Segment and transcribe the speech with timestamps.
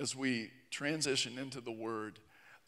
[0.00, 2.18] as we transition into the Word,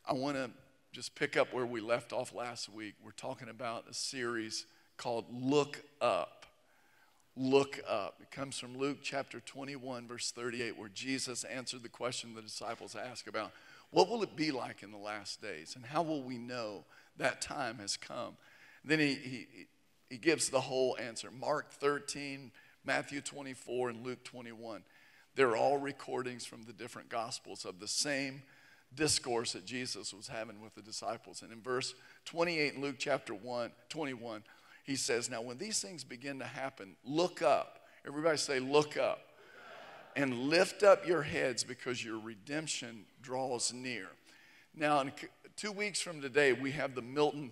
[0.07, 0.51] I want to
[0.93, 2.93] just pick up where we left off last week.
[3.03, 4.67] We're talking about a series
[4.99, 6.45] called Look Up.
[7.35, 8.19] Look up.
[8.21, 12.95] It comes from Luke chapter 21, verse 38, where Jesus answered the question the disciples
[12.95, 13.53] asked about
[13.91, 15.75] what will it be like in the last days?
[15.75, 16.85] And how will we know
[17.17, 18.37] that time has come?
[18.85, 19.47] Then he, he,
[20.11, 22.51] he gives the whole answer Mark 13,
[22.85, 24.83] Matthew 24, and Luke 21.
[25.35, 28.43] They're all recordings from the different gospels of the same
[28.95, 31.43] discourse that Jesus was having with the disciples.
[31.43, 31.95] And in verse
[32.27, 34.43] 28 in Luke chapter 1, 21,
[34.85, 37.81] he says, Now when these things begin to happen, look up.
[38.07, 39.21] Everybody say, look up.
[40.15, 44.09] And lift up your heads because your redemption draws near.
[44.75, 45.13] Now, in
[45.57, 47.51] two weeks from today, we have the Milton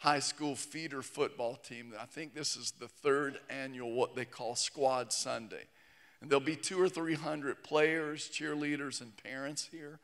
[0.00, 1.92] High School feeder football team.
[2.00, 5.64] I think this is the third annual, what they call Squad Sunday.
[6.20, 9.98] And there'll be two or three hundred players, cheerleaders, and parents here.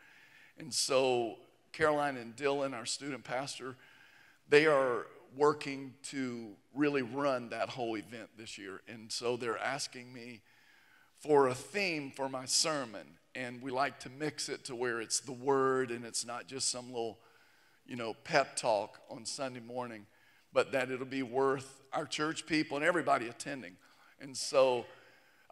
[0.59, 1.37] And so
[1.73, 3.77] Caroline and Dylan, our student pastor,
[4.49, 8.81] they are working to really run that whole event this year.
[8.89, 10.41] And so they're asking me
[11.19, 13.07] for a theme for my sermon.
[13.35, 16.71] And we like to mix it to where it's the word and it's not just
[16.71, 17.19] some little,
[17.87, 20.07] you know, pep talk on Sunday morning,
[20.55, 23.77] but that it'll be worth our church people and everybody attending.
[24.21, 24.87] And so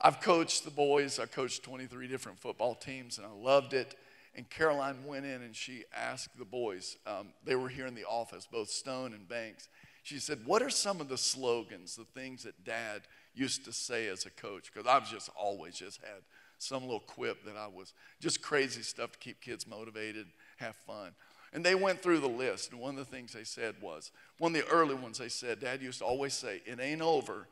[0.05, 3.95] I've coached the boys, I coached 23 different football teams, and I loved it.
[4.37, 8.05] And Caroline went in and she asked the boys, um, they were here in the
[8.05, 9.71] office, both Stone and Banks.
[10.03, 13.01] She said, What are some of the slogans, the things that dad
[13.35, 14.71] used to say as a coach?
[14.71, 16.21] Because I've just always just had
[16.59, 20.27] some little quip that I was just crazy stuff to keep kids motivated,
[20.59, 21.13] have fun.
[21.55, 24.55] And they went through the list, and one of the things they said was one
[24.55, 27.49] of the early ones they said, Dad used to always say, It ain't over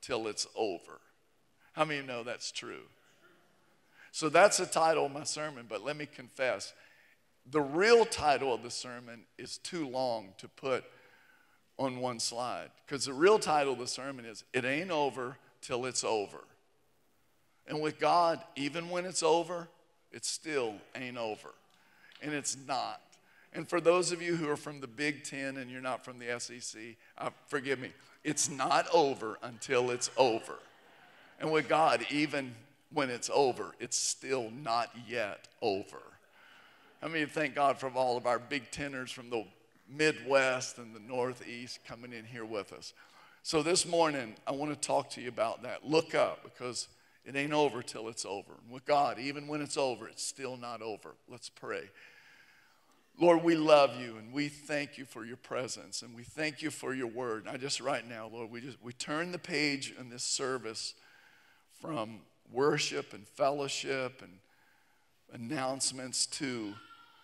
[0.00, 0.98] till it's over.
[1.78, 2.82] How many know that's true?
[4.10, 6.72] So that's the title of my sermon, but let me confess
[7.48, 10.82] the real title of the sermon is too long to put
[11.78, 15.86] on one slide because the real title of the sermon is It Ain't Over Till
[15.86, 16.40] It's Over.
[17.68, 19.68] And with God, even when it's over,
[20.10, 21.54] it still ain't over.
[22.20, 23.00] And it's not.
[23.52, 26.18] And for those of you who are from the Big Ten and you're not from
[26.18, 26.80] the SEC,
[27.18, 27.92] uh, forgive me,
[28.24, 30.58] it's not over until it's over.
[31.38, 32.54] And with God, even
[32.92, 36.00] when it's over, it's still not yet over.
[37.02, 39.44] I mean, thank God for all of our big tenors from the
[39.88, 42.92] Midwest and the Northeast coming in here with us.
[43.42, 45.86] So this morning, I want to talk to you about that.
[45.86, 46.88] Look up because
[47.24, 48.52] it ain't over till it's over.
[48.64, 51.14] And with God, even when it's over, it's still not over.
[51.30, 51.88] Let's pray.
[53.20, 56.70] Lord, we love you and we thank you for your presence and we thank you
[56.70, 57.46] for your word.
[57.46, 60.94] And I just right now, Lord, we just we turn the page in this service
[61.80, 62.20] from
[62.52, 64.32] worship and fellowship and
[65.32, 66.74] announcements to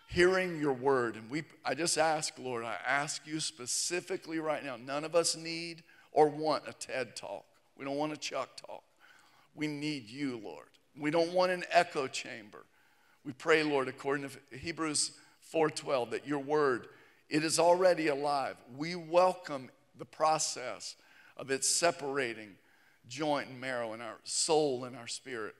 [0.08, 1.16] hearing your word.
[1.16, 5.36] And we, I just ask, Lord, I ask you specifically right now, none of us
[5.36, 5.82] need
[6.12, 7.44] or want a TED talk.
[7.76, 8.84] We don't want a Chuck talk.
[9.54, 10.66] We need you, Lord.
[10.98, 12.64] We don't want an echo chamber.
[13.24, 15.12] We pray, Lord, according to Hebrews
[15.52, 16.88] 4:12, that your word,
[17.28, 18.56] it is already alive.
[18.76, 20.94] We welcome the process
[21.36, 22.56] of it separating
[23.08, 25.54] joint and marrow in our soul and our spirit.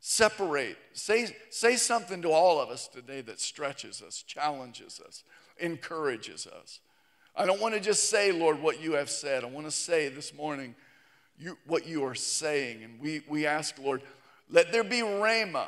[0.00, 0.76] Separate.
[0.92, 5.24] Say, say something to all of us today that stretches us, challenges us,
[5.58, 6.80] encourages us.
[7.36, 9.44] I don't want to just say, Lord, what you have said.
[9.44, 10.74] I want to say this morning
[11.38, 12.82] you, what you are saying.
[12.84, 14.02] And we, we ask, Lord,
[14.50, 15.66] let there be rhema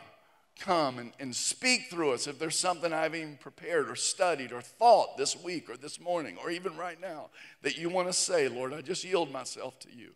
[0.58, 4.60] come and, and speak through us if there's something I've even prepared or studied or
[4.60, 7.30] thought this week or this morning or even right now
[7.62, 10.12] that you want to say, Lord, I just yield myself to you.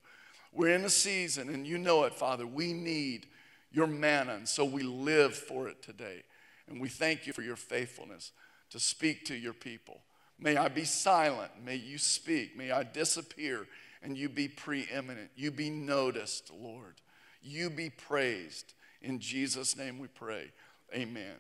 [0.52, 2.46] We're in a season, and you know it, Father.
[2.46, 3.26] We need
[3.72, 6.22] your manna, and so we live for it today.
[6.68, 8.32] And we thank you for your faithfulness
[8.70, 10.00] to speak to your people.
[10.38, 11.50] May I be silent.
[11.64, 12.56] May you speak.
[12.56, 13.66] May I disappear
[14.02, 15.30] and you be preeminent.
[15.36, 17.00] You be noticed, Lord.
[17.42, 18.74] You be praised.
[19.02, 20.50] In Jesus' name we pray.
[20.94, 21.36] Amen.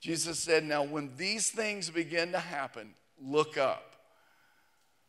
[0.00, 3.91] Jesus said, Now, when these things begin to happen, look up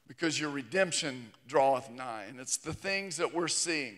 [0.07, 2.25] because your redemption draweth nigh.
[2.27, 3.95] And it's the things that we're seeing.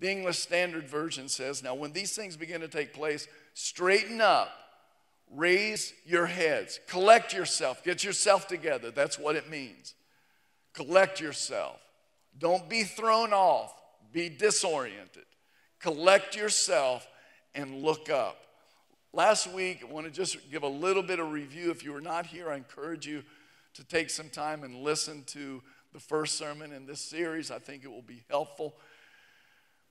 [0.00, 4.52] The English Standard Version says, Now, when these things begin to take place, straighten up,
[5.34, 8.90] raise your heads, collect yourself, get yourself together.
[8.90, 9.94] That's what it means.
[10.72, 11.80] Collect yourself.
[12.38, 13.74] Don't be thrown off,
[14.12, 15.24] be disoriented.
[15.80, 17.06] Collect yourself
[17.54, 18.36] and look up.
[19.12, 21.70] Last week, I want to just give a little bit of review.
[21.70, 23.24] If you were not here, I encourage you
[23.78, 27.52] to take some time and listen to the first sermon in this series.
[27.52, 28.74] I think it will be helpful.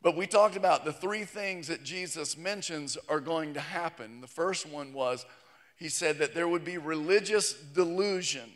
[0.02, 4.20] But we talked about the three things that Jesus mentions are going to happen.
[4.20, 5.26] The first one was
[5.78, 8.52] he said that there would be religious delusion.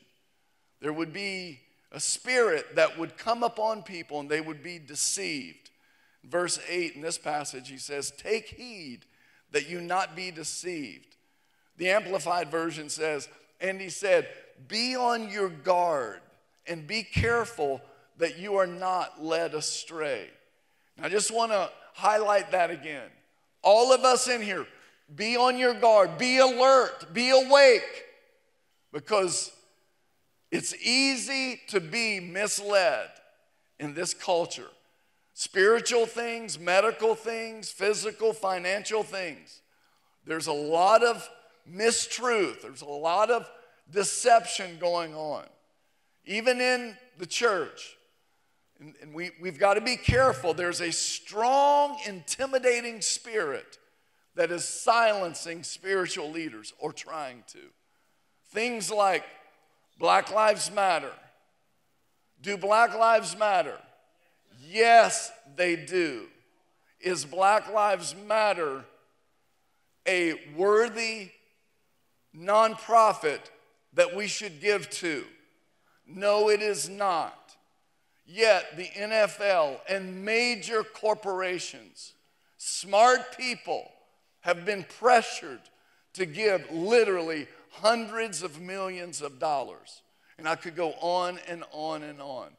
[0.81, 1.61] There would be
[1.93, 5.69] a spirit that would come upon people and they would be deceived.
[6.25, 9.05] Verse 8 in this passage, he says, Take heed
[9.51, 11.15] that you not be deceived.
[11.77, 13.29] The Amplified Version says,
[13.61, 14.27] And he said,
[14.67, 16.21] Be on your guard
[16.67, 17.81] and be careful
[18.17, 20.29] that you are not led astray.
[21.01, 23.09] I just want to highlight that again.
[23.63, 24.67] All of us in here,
[25.15, 28.05] be on your guard, be alert, be awake,
[28.93, 29.51] because
[30.51, 33.09] it's easy to be misled
[33.79, 34.69] in this culture.
[35.33, 39.61] Spiritual things, medical things, physical, financial things.
[40.25, 41.27] There's a lot of
[41.69, 43.49] mistruth, there's a lot of
[43.91, 45.45] deception going on,
[46.25, 47.95] even in the church.
[48.79, 50.53] And, and we, we've got to be careful.
[50.53, 53.77] There's a strong, intimidating spirit
[54.35, 57.59] that is silencing spiritual leaders or trying to.
[58.51, 59.23] Things like
[59.99, 61.11] Black Lives Matter.
[62.41, 63.77] Do Black Lives Matter?
[64.67, 66.27] Yes, they do.
[66.99, 68.85] Is Black Lives Matter
[70.07, 71.29] a worthy
[72.35, 73.50] nonprofit
[73.93, 75.25] that we should give to?
[76.07, 77.55] No, it is not.
[78.25, 82.13] Yet the NFL and major corporations,
[82.57, 83.91] smart people,
[84.41, 85.61] have been pressured
[86.13, 90.01] to give literally hundreds of millions of dollars.
[90.37, 92.49] And I could go on and on and on.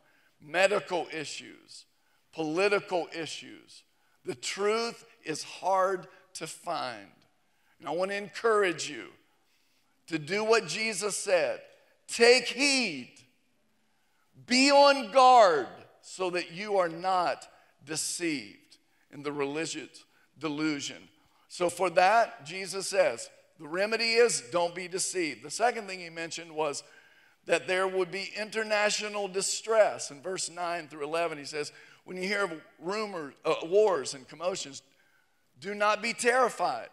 [0.41, 1.85] Medical issues,
[2.33, 3.83] political issues.
[4.25, 7.11] The truth is hard to find.
[7.79, 9.07] And I want to encourage you
[10.09, 11.61] to do what Jesus said
[12.09, 13.13] take heed
[14.47, 15.69] be on guard
[16.01, 17.47] so that you are not
[17.85, 18.79] deceived
[19.11, 20.05] in the religious
[20.39, 21.09] delusion.
[21.49, 25.43] So, for that, Jesus says, the remedy is don't be deceived.
[25.43, 26.83] The second thing he mentioned was
[27.47, 30.11] that there would be international distress.
[30.11, 31.73] In verse 9 through 11, he says,
[32.05, 34.83] When you hear of rumors, uh, wars and commotions,
[35.61, 36.89] do not be terrified.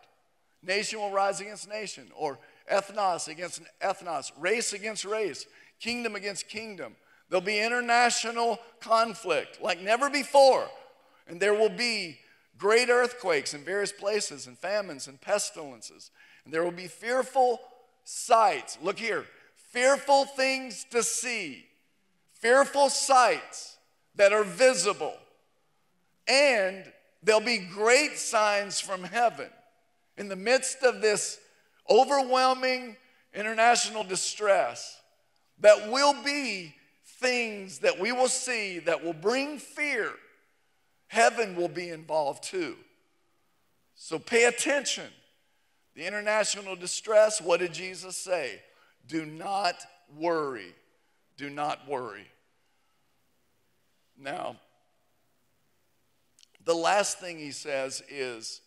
[0.62, 2.38] Nation will rise against nation, or
[2.72, 5.46] ethnos against ethnos, race against race,
[5.80, 6.96] kingdom against kingdom.
[7.30, 10.68] There'll be international conflict like never before.
[11.28, 12.20] And there will be
[12.58, 16.12] great earthquakes in various places, and famines and pestilences.
[16.44, 17.62] And there will be fearful
[18.04, 18.78] sights.
[18.82, 19.26] Look here
[19.72, 21.64] fearful things to see,
[22.34, 23.78] fearful sights
[24.16, 25.14] that are visible.
[26.28, 29.50] And there'll be great signs from heaven.
[30.18, 31.40] In the midst of this
[31.90, 32.96] overwhelming
[33.34, 35.00] international distress,
[35.60, 36.74] that will be
[37.20, 40.12] things that we will see that will bring fear,
[41.08, 42.76] heaven will be involved too.
[43.96, 45.08] So pay attention.
[45.96, 48.62] The international distress, what did Jesus say?
[49.08, 49.76] Do not
[50.18, 50.74] worry.
[51.36, 52.28] Do not worry.
[54.18, 54.58] Now,
[56.64, 58.62] the last thing he says is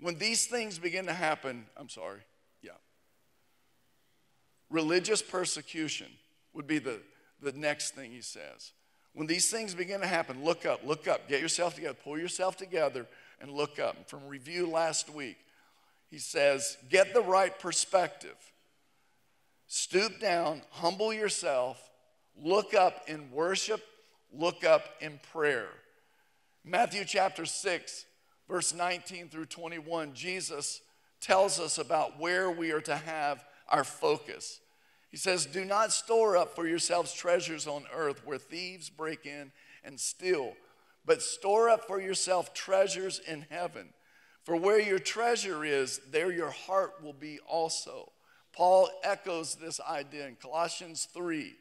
[0.00, 2.20] when these things begin to happen, I'm sorry.
[4.74, 6.08] Religious persecution
[6.52, 6.98] would be the
[7.44, 8.72] the next thing he says.
[9.12, 12.56] When these things begin to happen, look up, look up, get yourself together, pull yourself
[12.56, 13.06] together,
[13.40, 14.08] and look up.
[14.08, 15.36] From review last week,
[16.10, 18.34] he says, get the right perspective.
[19.68, 21.90] Stoop down, humble yourself,
[22.36, 23.82] look up in worship,
[24.32, 25.68] look up in prayer.
[26.64, 28.06] Matthew chapter 6,
[28.48, 30.80] verse 19 through 21, Jesus
[31.20, 34.60] tells us about where we are to have our focus.
[35.14, 39.52] He says, Do not store up for yourselves treasures on earth where thieves break in
[39.84, 40.54] and steal,
[41.06, 43.90] but store up for yourself treasures in heaven.
[44.42, 48.10] For where your treasure is, there your heart will be also.
[48.52, 51.54] Paul echoes this idea in Colossians 3.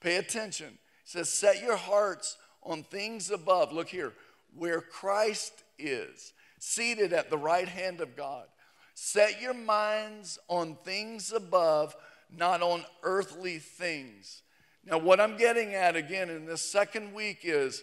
[0.00, 0.70] Pay attention.
[0.70, 3.72] He says, Set your hearts on things above.
[3.72, 4.12] Look here,
[4.56, 8.46] where Christ is, seated at the right hand of God.
[8.94, 11.94] Set your minds on things above
[12.34, 14.42] not on earthly things.
[14.84, 17.82] Now, what I'm getting at again in this second week is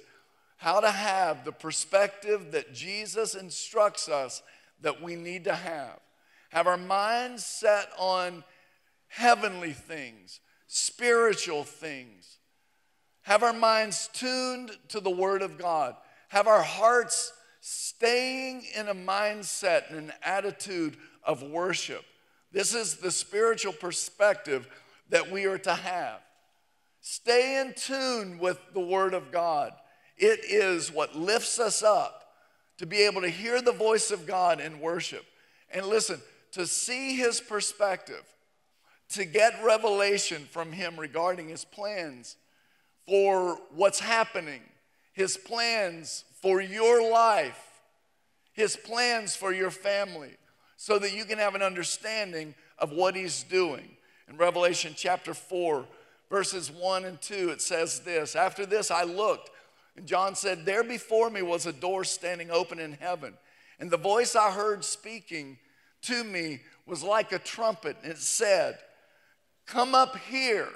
[0.58, 4.42] how to have the perspective that Jesus instructs us
[4.82, 6.00] that we need to have.
[6.50, 8.44] Have our minds set on
[9.08, 12.38] heavenly things, spiritual things.
[13.24, 15.96] Have our minds tuned to the Word of God.
[16.30, 22.06] Have our hearts staying in a mindset and an attitude of worship.
[22.56, 24.66] This is the spiritual perspective
[25.10, 26.22] that we are to have.
[27.02, 29.74] Stay in tune with the Word of God.
[30.16, 32.24] It is what lifts us up
[32.78, 35.26] to be able to hear the voice of God in worship.
[35.70, 36.22] And listen,
[36.54, 38.24] to see his perspective,
[39.10, 42.38] to get revelation from him regarding his plans
[43.06, 44.62] for what's happening,
[45.12, 47.82] his plans for your life,
[48.54, 50.38] his plans for your family,
[50.86, 53.89] so that you can have an understanding of what he's doing.
[54.30, 55.84] In Revelation chapter 4,
[56.30, 59.50] verses 1 and 2, it says this After this, I looked,
[59.98, 63.34] and John said, There before me was a door standing open in heaven.
[63.80, 65.58] And the voice I heard speaking
[66.04, 68.77] to me was like a trumpet, and it said,
[69.65, 70.70] Come up here,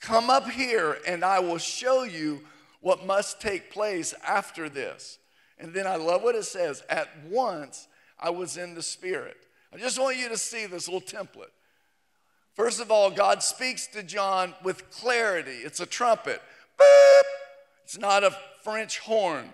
[0.00, 2.40] come up here, and I will show you
[2.80, 5.20] what must take place after this.
[5.60, 7.86] And then I love what it says at once
[8.22, 9.36] I was in the Spirit.
[9.74, 11.50] I just want you to see this little template.
[12.54, 15.50] First of all, God speaks to John with clarity.
[15.50, 16.40] It's a trumpet.
[16.78, 17.22] Boop!
[17.84, 19.48] It's not a French horn.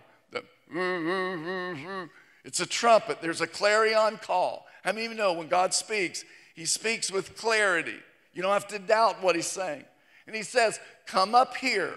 [2.45, 3.23] It's a trumpet.
[3.23, 4.67] There's a clarion call.
[4.85, 7.97] How many of you know when God speaks, he speaks with clarity?
[8.35, 9.85] You don't have to doubt what he's saying.
[10.27, 11.95] And he says, Come up here.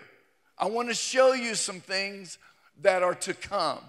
[0.57, 2.37] I want to show you some things
[2.81, 3.79] that are to come.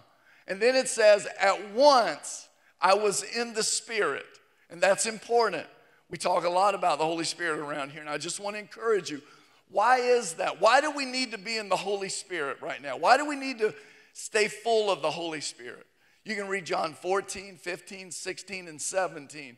[0.49, 2.49] And then it says, At once
[2.83, 4.27] I was in the Spirit.
[4.71, 5.67] And that's important.
[6.11, 8.61] We talk a lot about the Holy Spirit around here, and I just want to
[8.61, 9.23] encourage you.
[9.71, 10.61] Why is that?
[10.61, 12.99] Why do we need to be in the Holy Spirit right now?
[12.99, 13.75] Why do we need to
[14.13, 15.87] stay full of the Holy Spirit?
[16.25, 19.57] You can read John 14, 15, 16, and 17.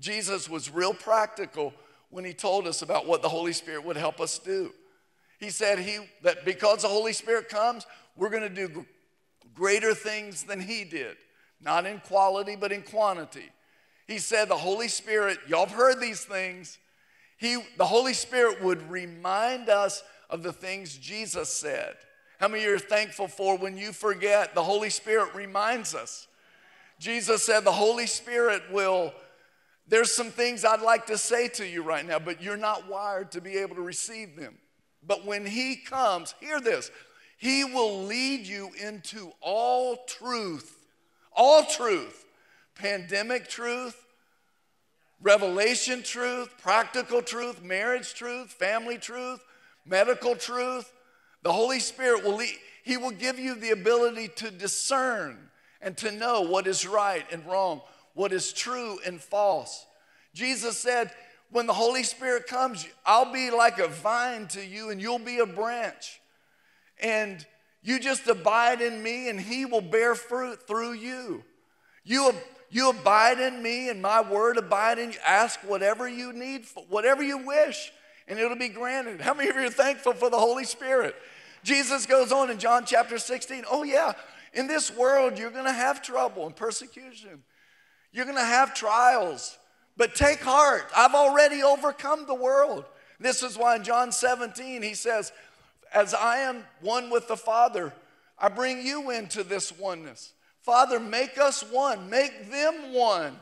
[0.00, 1.72] Jesus was real practical
[2.10, 4.72] when he told us about what the Holy Spirit would help us do.
[5.38, 7.86] He said he, that because the Holy Spirit comes,
[8.16, 8.86] we're going to do
[9.54, 11.16] greater things than he did,
[11.62, 13.50] not in quality, but in quantity.
[14.06, 16.78] He said the Holy Spirit, y'all have heard these things.
[17.36, 21.94] He, the Holy Spirit would remind us of the things Jesus said.
[22.38, 26.26] How many of you are thankful for when you forget, the Holy Spirit reminds us?
[26.98, 29.12] Jesus said the Holy Spirit will,
[29.86, 33.32] there's some things I'd like to say to you right now, but you're not wired
[33.32, 34.56] to be able to receive them.
[35.06, 36.90] But when He comes, hear this,
[37.38, 40.81] He will lead you into all truth,
[41.36, 42.24] all truth,
[42.74, 43.96] pandemic truth,
[45.20, 49.40] revelation truth, practical truth, marriage truth, family truth,
[49.86, 50.92] medical truth.
[51.42, 55.38] The Holy Spirit will lead, He will give you the ability to discern
[55.80, 57.82] and to know what is right and wrong,
[58.14, 59.86] what is true and false.
[60.34, 61.10] Jesus said,
[61.50, 65.38] When the Holy Spirit comes, I'll be like a vine to you and you'll be
[65.38, 66.20] a branch.
[67.00, 67.44] And
[67.82, 71.44] you just abide in me and He will bear fruit through you.
[72.04, 72.32] You
[72.72, 75.18] you abide in me and my word abide in you.
[75.26, 77.92] Ask whatever you need, whatever you wish,
[78.26, 79.20] and it'll be granted.
[79.20, 81.14] How many of you are thankful for the Holy Spirit?
[81.62, 83.64] Jesus goes on in John chapter 16.
[83.70, 84.14] Oh, yeah,
[84.54, 87.42] in this world, you're going to have trouble and persecution.
[88.10, 89.58] You're going to have trials,
[89.98, 90.90] but take heart.
[90.96, 92.86] I've already overcome the world.
[93.20, 95.30] This is why in John 17, he says,
[95.94, 97.92] As I am one with the Father,
[98.38, 100.32] I bring you into this oneness.
[100.62, 103.36] Father, make us one, make them one.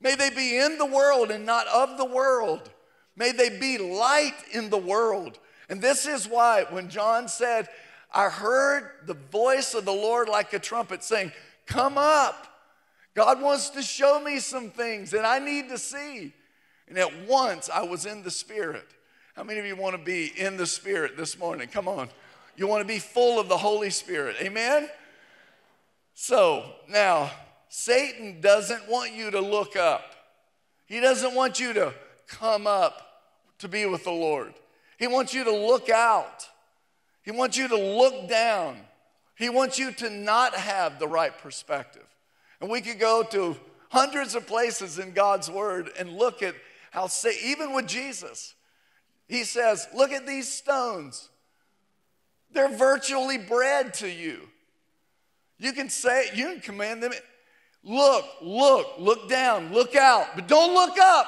[0.00, 2.70] May they be in the world and not of the world.
[3.16, 5.38] May they be light in the world.
[5.68, 7.68] And this is why when John said,
[8.12, 11.32] I heard the voice of the Lord like a trumpet saying,
[11.66, 12.46] Come up.
[13.14, 16.32] God wants to show me some things and I need to see.
[16.88, 18.86] And at once I was in the Spirit.
[19.36, 21.68] How many of you want to be in the Spirit this morning?
[21.68, 22.08] Come on.
[22.56, 24.36] You want to be full of the Holy Spirit.
[24.40, 24.88] Amen?
[26.14, 27.30] So now,
[27.68, 30.14] Satan doesn't want you to look up.
[30.86, 31.92] He doesn't want you to
[32.26, 33.24] come up
[33.58, 34.54] to be with the Lord.
[34.98, 36.48] He wants you to look out.
[37.22, 38.78] He wants you to look down.
[39.34, 42.06] He wants you to not have the right perspective.
[42.62, 43.54] And we could go to
[43.90, 46.54] hundreds of places in God's word and look at
[46.90, 48.54] how, say, even with Jesus,
[49.28, 51.28] he says, Look at these stones.
[52.52, 54.48] They're virtually bread to you.
[55.58, 56.36] You can say, it.
[56.36, 57.12] you can command them,
[57.82, 61.26] look, look, look down, look out, but don't look up.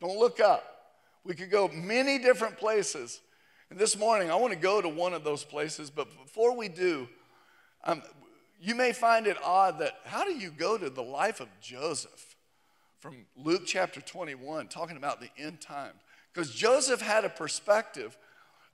[0.00, 0.64] Don't look up.
[1.24, 3.20] We could go many different places.
[3.70, 6.68] And this morning, I want to go to one of those places, but before we
[6.68, 7.08] do,
[7.84, 8.02] um,
[8.60, 12.36] you may find it odd that how do you go to the life of Joseph
[12.98, 16.00] from Luke chapter 21, talking about the end times?
[16.38, 18.16] Because Joseph had a perspective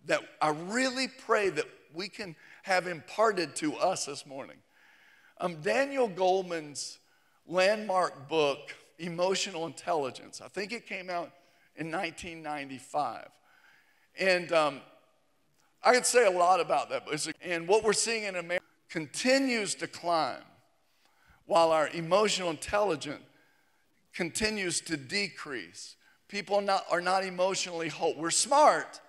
[0.04, 4.59] that I really pray that we can have imparted to us this morning.
[5.40, 6.99] Um, Daniel Goleman's
[7.47, 11.30] landmark book, Emotional Intelligence, I think it came out
[11.75, 13.28] in 1995.
[14.21, 14.83] And um,
[15.83, 17.09] I could say a lot about that.
[17.40, 20.42] And what we're seeing in America, continues to climb
[21.47, 23.25] while our emotional intelligence
[24.12, 25.97] continues to decrease.
[26.34, 28.12] People not, are not emotionally whole.
[28.16, 29.00] We're smart,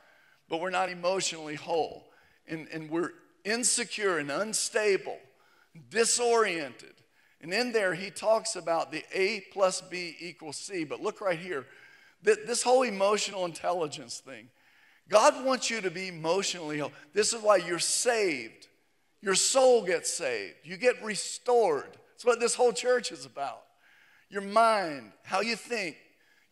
[0.48, 2.06] but we're not emotionally whole.
[2.48, 3.14] And, and we're
[3.44, 5.18] insecure and unstable,
[5.90, 6.94] disoriented.
[7.42, 10.84] And in there, he talks about the A plus B equals C.
[10.84, 11.66] But look right here
[12.22, 14.48] this whole emotional intelligence thing.
[15.10, 16.94] God wants you to be emotionally whole.
[17.12, 18.68] This is why you're saved.
[19.24, 20.58] Your soul gets saved.
[20.64, 21.98] You get restored.
[22.12, 23.64] That's what this whole church is about.
[24.30, 25.98] Your mind, how you think,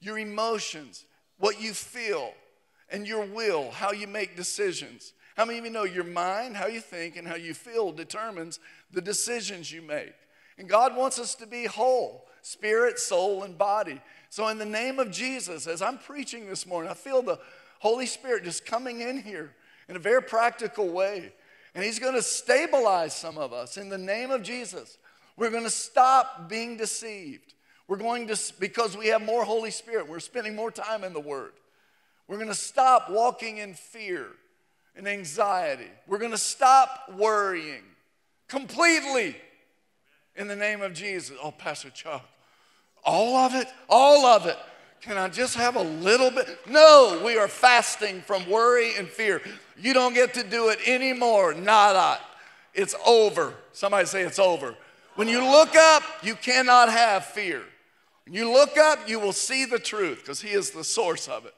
[0.04, 1.06] your emotions,
[1.38, 2.34] what you feel,
[2.90, 5.14] and your will, how you make decisions.
[5.36, 8.60] How many of you know your mind, how you think, and how you feel determines
[8.92, 10.14] the decisions you make?
[10.58, 14.00] And God wants us to be whole spirit, soul, and body.
[14.30, 17.40] So, in the name of Jesus, as I'm preaching this morning, I feel the
[17.80, 19.54] Holy Spirit just coming in here
[19.90, 21.34] in a very practical way.
[21.74, 24.98] And He's going to stabilize some of us in the name of Jesus.
[25.36, 27.56] We're going to stop being deceived.
[27.88, 31.20] We're going to, because we have more Holy Spirit, we're spending more time in the
[31.20, 31.52] Word.
[32.28, 34.28] We're going to stop walking in fear
[34.96, 35.90] and anxiety.
[36.08, 37.84] We're going to stop worrying
[38.48, 39.36] completely
[40.36, 41.38] in the name of Jesus.
[41.44, 42.26] Oh, Pastor Chuck,
[43.04, 43.68] all of it?
[43.90, 44.58] All of it.
[45.02, 46.48] Can I just have a little bit?
[46.66, 49.42] No, we are fasting from worry and fear.
[49.78, 51.54] You don't get to do it anymore.
[51.54, 52.20] Nada.
[52.74, 53.54] It's over.
[53.74, 54.76] Somebody say it's over.
[55.16, 57.64] When you look up, you cannot have fear.
[58.26, 61.46] When you look up, you will see the truth because He is the source of
[61.46, 61.54] it.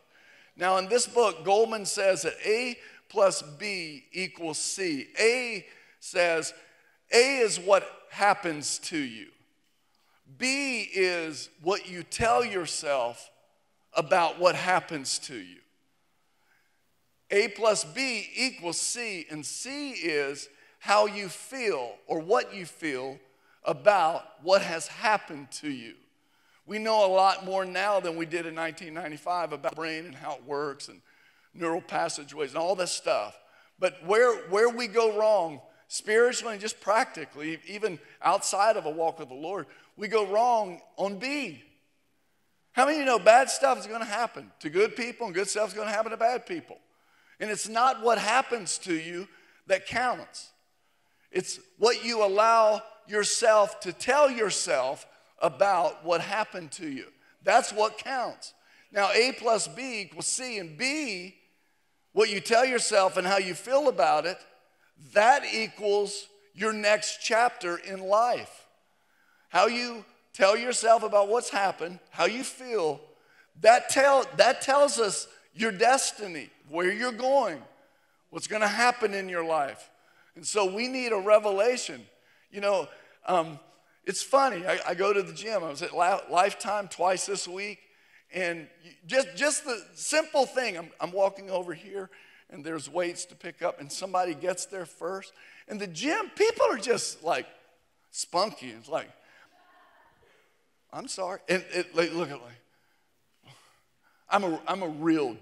[0.57, 2.77] Now, in this book, Goleman says that A
[3.10, 5.07] plus B equals C.
[5.19, 5.65] A
[6.00, 6.53] says
[7.12, 9.27] A is what happens to you,
[10.38, 13.29] B is what you tell yourself
[13.93, 15.60] about what happens to you.
[17.31, 20.48] A plus B equals C, and C is
[20.79, 23.17] how you feel or what you feel
[23.63, 25.95] about what has happened to you.
[26.65, 30.36] We know a lot more now than we did in 1995 about brain and how
[30.36, 31.01] it works and
[31.54, 33.38] neural passageways and all this stuff.
[33.78, 39.19] But where, where we go wrong spiritually and just practically, even outside of a walk
[39.19, 41.62] with the Lord, we go wrong on B.
[42.71, 45.36] How many of you know bad stuff is going to happen to good people and
[45.36, 46.78] good stuff is going to happen to bad people?
[47.39, 49.28] And it's not what happens to you
[49.67, 50.51] that counts.
[51.32, 55.06] It's what you allow yourself to tell yourself
[55.41, 57.06] about what happened to you.
[57.43, 58.54] That's what counts.
[58.91, 61.36] Now, A plus B equals C, and B,
[62.13, 64.38] what you tell yourself and how you feel about it,
[65.13, 68.65] that equals your next chapter in life.
[69.50, 73.02] How you tell yourself about what's happened, how you feel,
[73.62, 77.62] that, tell, that tells us your destiny, where you're going,
[78.30, 79.89] what's going to happen in your life.
[80.36, 82.06] And so we need a revelation.
[82.52, 82.88] You know,
[83.26, 83.60] um,
[84.06, 84.65] it's funny.
[84.65, 85.63] I, I, go to the gym.
[85.63, 87.80] I was at Lifetime twice this week,
[88.34, 88.68] and
[89.08, 90.78] just just the simple thing.
[90.78, 92.10] I'm, I'm walking over here,
[92.50, 95.34] and there's weights to pick up, and somebody gets there first.
[95.68, 97.48] And the gym, people are just like
[98.12, 98.70] spunky.
[98.70, 99.10] It's like,
[100.94, 101.39] I'm sorry.
[101.50, 102.62] And it, look at like,
[104.30, 105.36] I'm a, I'm a real,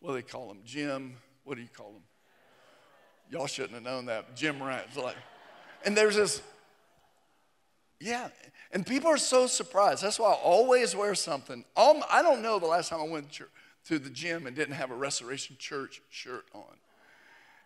[0.00, 0.60] what do they call them?
[0.64, 2.02] Gym, what do you call them?
[3.30, 4.36] Y'all shouldn't have known that.
[4.36, 4.96] Gym rats.
[4.96, 5.16] Like,
[5.84, 6.42] and there's this,
[8.02, 8.28] yeah.
[8.72, 10.02] And people are so surprised.
[10.02, 11.64] That's why I always wear something.
[11.76, 13.38] I don't know the last time I went
[13.86, 16.62] to the gym and didn't have a Restoration Church shirt on.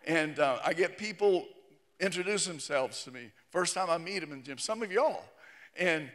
[0.06, 1.46] And uh, I get people
[2.00, 3.30] introduce themselves to me.
[3.50, 5.24] First time I meet them in the gym, some of y'all.
[5.78, 6.10] And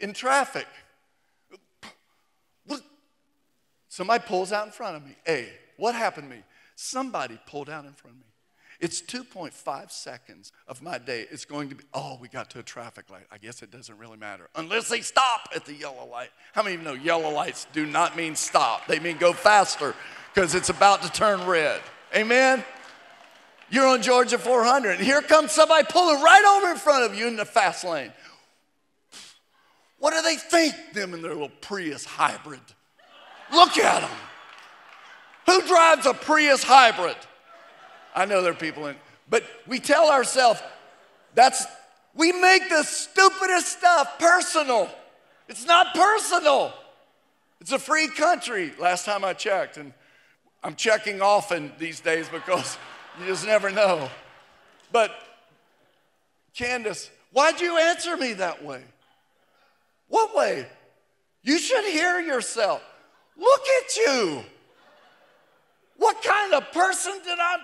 [0.00, 0.66] in traffic,
[3.88, 5.16] somebody pulls out in front of me.
[5.24, 6.42] Hey, what happened to me?
[6.74, 8.27] Somebody pulled out in front of me.
[8.80, 11.26] It's 2.5 seconds of my day.
[11.30, 13.24] It's going to be, oh, we got to a traffic light.
[13.30, 14.48] I guess it doesn't really matter.
[14.54, 16.30] Unless they stop at the yellow light.
[16.52, 18.86] How many of you know yellow lights do not mean stop?
[18.86, 19.96] They mean go faster
[20.32, 21.80] because it's about to turn red.
[22.14, 22.64] Amen?
[23.70, 27.26] You're on Georgia 400, and here comes somebody pulling right over in front of you
[27.26, 28.12] in the fast lane.
[29.98, 32.60] What do they think, them and their little Prius hybrid?
[33.52, 34.18] Look at them.
[35.46, 37.16] Who drives a Prius hybrid?
[38.14, 38.96] I know there are people in,
[39.28, 40.60] but we tell ourselves
[41.34, 41.66] that's,
[42.14, 44.88] we make the stupidest stuff personal.
[45.48, 46.72] It's not personal.
[47.60, 49.76] It's a free country, last time I checked.
[49.76, 49.92] And
[50.62, 52.76] I'm checking often these days because
[53.20, 54.10] you just never know.
[54.92, 55.12] But
[56.54, 58.82] Candace, why'd you answer me that way?
[60.08, 60.66] What way?
[61.42, 62.82] You should hear yourself.
[63.36, 64.44] Look at you.
[65.96, 67.56] What kind of person did I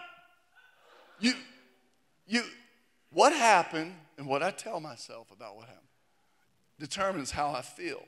[1.24, 1.34] you,
[2.26, 2.42] you,
[3.12, 5.80] What happened and what I tell myself about what happened
[6.78, 8.02] determines how I feel.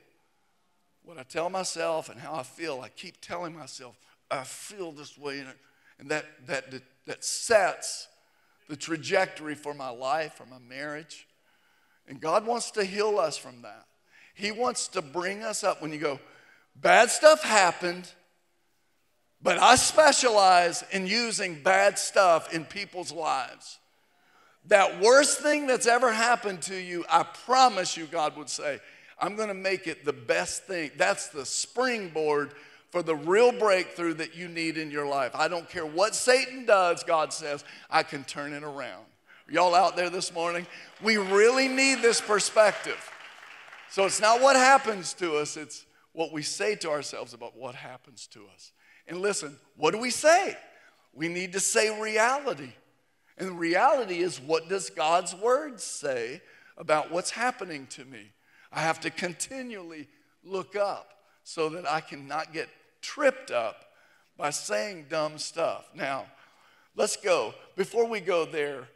[1.03, 3.97] What I tell myself and how I feel, I keep telling myself,
[4.29, 5.43] I feel this way,
[5.99, 6.65] and that, that,
[7.05, 8.09] that sets
[8.67, 11.25] the trajectory for my life, for my marriage.
[12.09, 13.85] And God wants to heal us from that.
[14.35, 16.19] He wants to bring us up when you go,
[16.75, 18.11] bad stuff happened,
[19.41, 23.79] but I specialize in using bad stuff in people's lives.
[24.65, 28.79] That worst thing that's ever happened to you, I promise you, God would say,
[29.19, 30.91] I'm going to make it the best thing.
[30.97, 32.51] That's the springboard
[32.89, 35.31] for the real breakthrough that you need in your life.
[35.33, 39.05] I don't care what Satan does, God says, I can turn it around.
[39.49, 40.67] Y'all out there this morning?
[41.01, 43.11] We really need this perspective.
[43.89, 47.75] So it's not what happens to us, it's what we say to ourselves about what
[47.75, 48.71] happens to us.
[49.07, 50.57] And listen, what do we say?
[51.13, 52.71] We need to say reality.
[53.37, 56.41] And reality is, what does God's word say
[56.77, 58.31] about what's happening to me?
[58.71, 60.07] I have to continually
[60.43, 62.67] look up so that I cannot get
[63.01, 63.85] tripped up
[64.37, 65.89] by saying dumb stuff.
[65.95, 66.25] Now,
[66.95, 67.53] let's go.
[67.75, 68.87] Before we go there,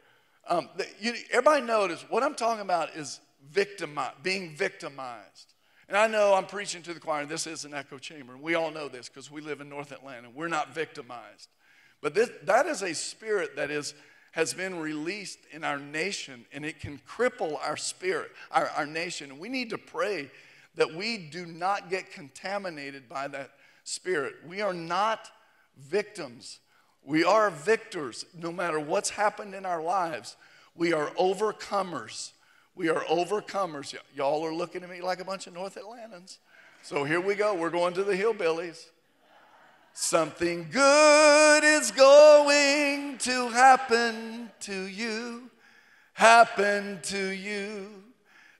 [0.48, 3.20] um, the, you, everybody notice what I'm talking about is
[3.50, 5.51] victimized, being victimized.
[5.92, 8.34] And I know I'm preaching to the choir, this is an echo chamber.
[8.38, 10.30] We all know this because we live in North Atlanta.
[10.34, 11.50] We're not victimized.
[12.00, 13.92] But this, that is a spirit that is
[14.30, 19.32] has been released in our nation and it can cripple our spirit, our, our nation.
[19.32, 20.30] And we need to pray
[20.76, 23.50] that we do not get contaminated by that
[23.84, 24.36] spirit.
[24.48, 25.28] We are not
[25.76, 26.60] victims,
[27.04, 30.38] we are victors no matter what's happened in our lives.
[30.74, 32.32] We are overcomers.
[32.74, 33.94] We are overcomers.
[34.14, 36.38] Y'all are looking at me like a bunch of North Atlantans.
[36.82, 37.54] So here we go.
[37.54, 38.86] We're going to the hillbillies.
[39.92, 45.50] Something good is going to happen to you,
[46.14, 48.02] happen to you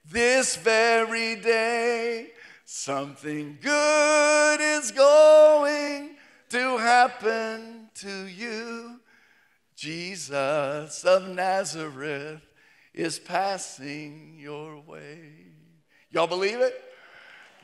[0.05, 2.33] this very day.
[2.67, 6.17] Something good is going
[6.51, 9.01] to happen to you.
[9.75, 12.43] Jesus of Nazareth
[12.95, 15.33] is passing your way.
[16.11, 16.75] Y'all believe it?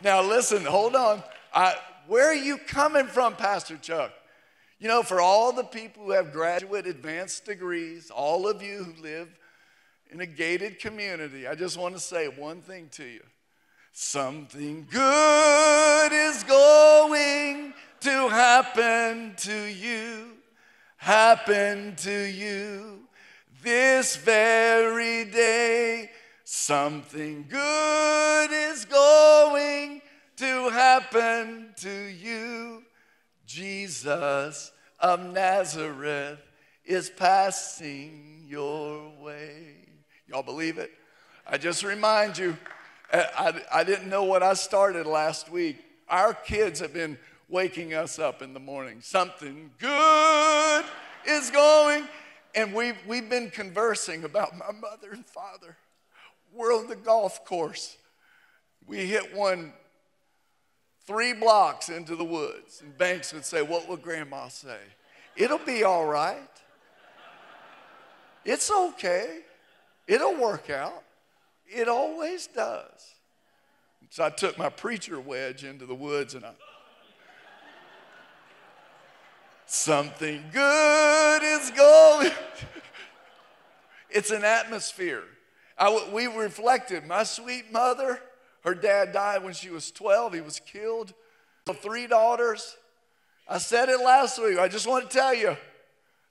[0.02, 1.22] Now, listen, hold on.
[1.52, 1.74] I,
[2.06, 4.12] where are you coming from, Pastor Chuck?
[4.78, 9.02] You know, for all the people who have graduate advanced degrees, all of you who
[9.02, 9.28] live
[10.10, 13.22] in a gated community, I just want to say one thing to you.
[13.92, 20.28] Something good is going to happen to you,
[20.96, 22.97] happen to you
[23.68, 26.10] this very day.
[26.44, 30.00] Something good is going
[30.36, 32.82] to happen to you.
[33.44, 36.38] Jesus of Nazareth
[36.86, 39.76] is passing your way.
[40.28, 40.90] Y'all believe it?
[41.46, 42.56] I just remind you,
[43.12, 45.76] eh, I, I, didn't know what I started last week.
[46.08, 47.18] Our kids have been
[47.50, 49.02] waking us up in the morning.
[49.02, 50.84] Something good
[51.26, 52.08] is going.
[52.54, 55.76] And we've, we've been conversing about my mother and father.
[56.52, 57.96] We're on the golf course.
[58.86, 59.72] We hit one
[61.08, 62.82] three blocks into the woods.
[62.82, 64.78] And Banks would say, What will grandma say?
[65.36, 66.50] It'll be all right.
[68.44, 69.40] It's okay.
[70.06, 71.02] It'll work out.
[71.66, 73.14] It always does.
[74.10, 76.52] So I took my preacher wedge into the woods and I.
[79.68, 82.32] Something good is going.
[84.10, 85.24] it's an atmosphere.
[85.76, 87.06] I, we reflected.
[87.06, 88.20] My sweet mother
[88.62, 91.14] her dad died when she was 12, he was killed.
[91.66, 92.76] Three daughters.
[93.46, 94.58] I said it last week.
[94.58, 95.56] I just want to tell you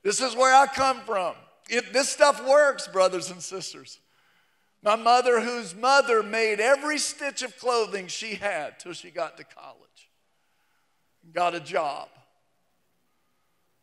[0.04, 1.36] this is where I come from.
[1.69, 4.00] It, this stuff works, brothers and sisters.
[4.84, 9.43] My mother, whose mother made every stitch of clothing she had till she got to
[9.43, 10.10] college,
[11.34, 12.10] got a job.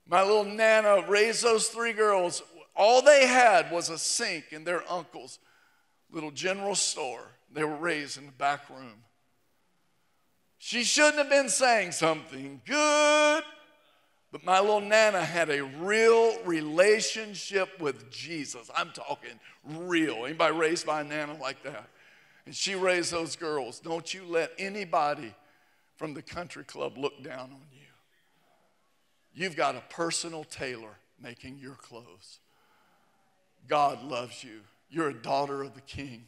[0.09, 2.43] My little Nana raised those three girls.
[2.77, 5.39] All they had was a sink in their uncle's
[6.11, 7.27] little general store.
[7.53, 9.05] They were raised in the back room.
[10.59, 13.45] She shouldn't have been saying something good,
[14.33, 18.71] but my little Nana had a real relationship with Jesus.
[18.77, 20.25] I'm talking real.
[20.25, 21.89] Anybody raised by a Nana like that?
[22.47, 23.79] And she raised those girls.
[23.81, 25.35] Don't you let anybody
[25.97, 27.84] from the country club look down on you.
[29.35, 32.39] You've got a personal tailor making your clothes.
[33.67, 34.61] God loves you.
[34.91, 36.27] You're a daughter of the king.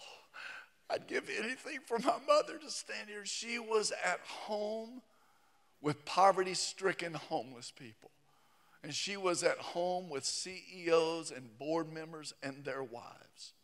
[0.00, 3.26] Oh, I'd give anything for my mother to stand here.
[3.26, 5.02] She was at home
[5.82, 8.10] with poverty stricken homeless people.
[8.82, 13.54] and she was at home with CEOs and board members and their wives.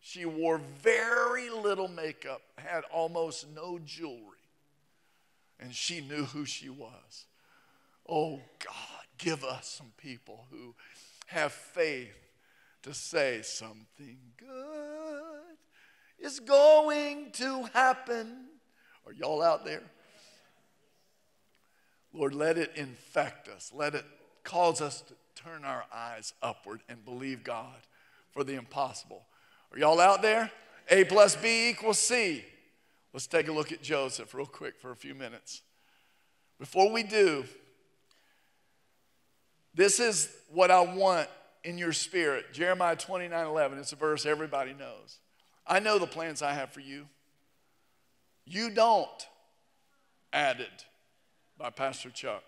[0.00, 4.37] She wore very little makeup, had almost no jewelry,
[5.60, 7.26] and she knew who she was.
[8.08, 10.74] Oh God, give us some people who
[11.26, 12.14] have faith
[12.82, 15.56] to say something good
[16.18, 18.46] is going to happen.
[19.06, 19.82] Are y'all out there?
[22.12, 23.72] Lord, let it infect us.
[23.74, 24.04] Let it
[24.42, 27.76] cause us to turn our eyes upward and believe God
[28.30, 29.22] for the impossible.
[29.72, 30.50] Are y'all out there?
[30.90, 32.44] A plus B equals C.
[33.12, 35.62] Let's take a look at Joseph real quick for a few minutes.
[36.58, 37.44] Before we do,
[39.74, 41.28] this is what I want
[41.64, 42.52] in your spirit.
[42.52, 43.78] Jeremiah 29 11.
[43.78, 45.18] It's a verse everybody knows.
[45.66, 47.06] I know the plans I have for you.
[48.44, 49.26] You don't.
[50.32, 50.68] Added
[51.56, 52.42] by Pastor Chuck.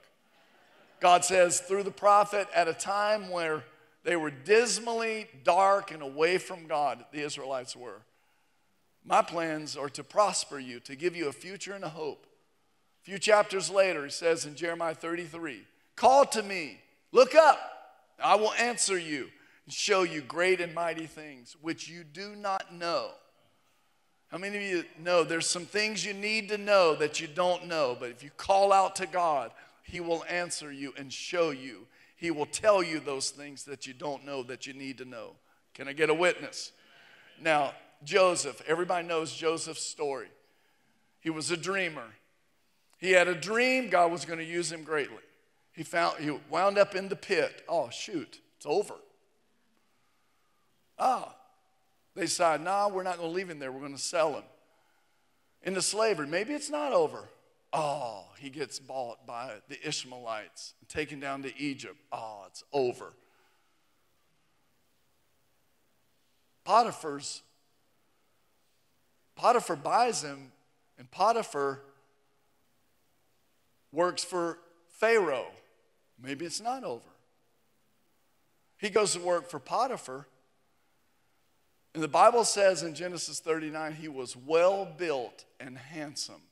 [1.00, 3.64] God says through the prophet at a time where
[4.04, 8.02] they were dismally dark and away from God, the Israelites were.
[9.04, 12.26] My plans are to prosper you, to give you a future and a hope.
[13.02, 15.62] A few chapters later, he says in Jeremiah 33
[15.96, 16.80] Call to me,
[17.12, 17.58] look up,
[18.22, 19.28] I will answer you
[19.64, 23.10] and show you great and mighty things which you do not know.
[24.30, 27.66] How many of you know there's some things you need to know that you don't
[27.66, 29.50] know, but if you call out to God,
[29.82, 31.86] he will answer you and show you.
[32.16, 35.32] He will tell you those things that you don't know that you need to know.
[35.74, 36.70] Can I get a witness?
[37.40, 37.72] Now,
[38.04, 40.28] Joseph, everybody knows Joseph's story.
[41.20, 42.06] He was a dreamer.
[42.98, 45.22] He had a dream, God was going to use him greatly.
[45.72, 47.62] He found he wound up in the pit.
[47.68, 48.94] Oh, shoot, it's over.
[50.98, 51.34] Ah.
[52.14, 53.70] They decided, nah, we're not going to leave him there.
[53.70, 54.42] We're going to sell him
[55.62, 56.26] into slavery.
[56.26, 57.28] Maybe it's not over.
[57.72, 61.96] Oh, he gets bought by the Ishmaelites, taken down to Egypt.
[62.10, 63.12] Oh, it's over.
[66.64, 67.42] Potiphar's
[69.36, 70.52] Potiphar buys him,
[70.98, 71.80] and Potiphar
[73.92, 75.48] works for Pharaoh.
[76.22, 77.08] Maybe it's not over.
[78.78, 80.26] He goes to work for Potiphar.
[81.94, 86.42] And the Bible says in Genesis 39, he was well built and handsome.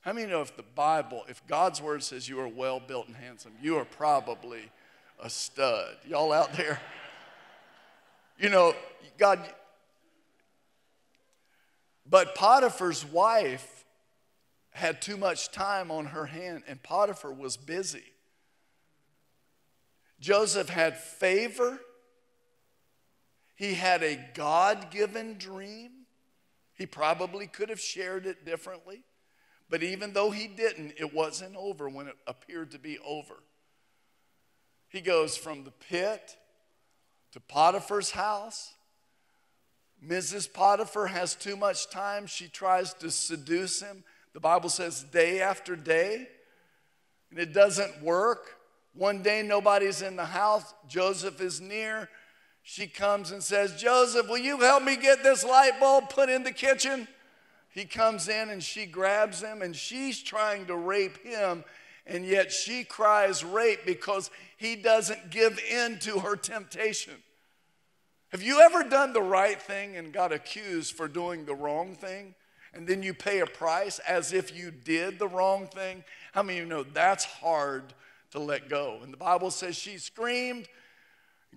[0.00, 3.16] How many know if the Bible, if God's word says you are well built and
[3.16, 4.70] handsome, you are probably
[5.22, 5.96] a stud?
[6.08, 6.80] Y'all out there?
[8.38, 8.74] You know,
[9.18, 9.40] God.
[12.10, 13.84] But Potiphar's wife
[14.72, 18.12] had too much time on her hand, and Potiphar was busy.
[20.18, 21.78] Joseph had favor,
[23.54, 25.90] he had a God given dream.
[26.74, 29.02] He probably could have shared it differently.
[29.68, 33.34] But even though he didn't, it wasn't over when it appeared to be over.
[34.88, 36.36] He goes from the pit
[37.32, 38.72] to Potiphar's house.
[40.06, 40.52] Mrs.
[40.52, 42.26] Potiphar has too much time.
[42.26, 44.04] She tries to seduce him.
[44.32, 46.28] The Bible says day after day,
[47.30, 48.56] and it doesn't work.
[48.94, 50.74] One day, nobody's in the house.
[50.88, 52.08] Joseph is near.
[52.62, 56.44] She comes and says, Joseph, will you help me get this light bulb put in
[56.44, 57.08] the kitchen?
[57.70, 61.64] He comes in and she grabs him and she's trying to rape him,
[62.06, 67.14] and yet she cries rape because he doesn't give in to her temptation.
[68.32, 72.34] Have you ever done the right thing and got accused for doing the wrong thing?
[72.72, 76.04] And then you pay a price as if you did the wrong thing?
[76.32, 77.92] How many of you know that's hard
[78.30, 79.00] to let go?
[79.02, 80.68] And the Bible says she screamed,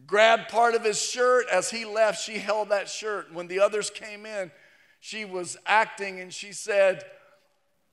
[0.08, 1.46] grabbed part of his shirt.
[1.52, 3.32] As he left, she held that shirt.
[3.32, 4.52] When the others came in,
[5.00, 7.04] she was acting and she said,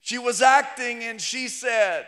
[0.01, 2.07] she was acting and she said,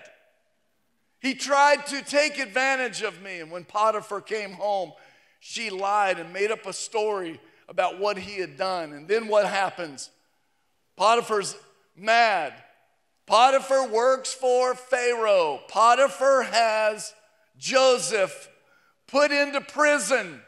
[1.21, 3.41] he tried to take advantage of me.
[3.41, 4.93] And when Potiphar came home,
[5.45, 8.93] she lied and made up a story about what he had done.
[8.93, 10.09] And then what happens?
[10.97, 11.57] Potiphar's
[11.97, 12.55] mad.
[13.27, 15.61] Potiphar works for Pharaoh.
[15.67, 17.13] Potiphar has
[17.59, 18.49] Joseph
[19.09, 20.41] put into prison.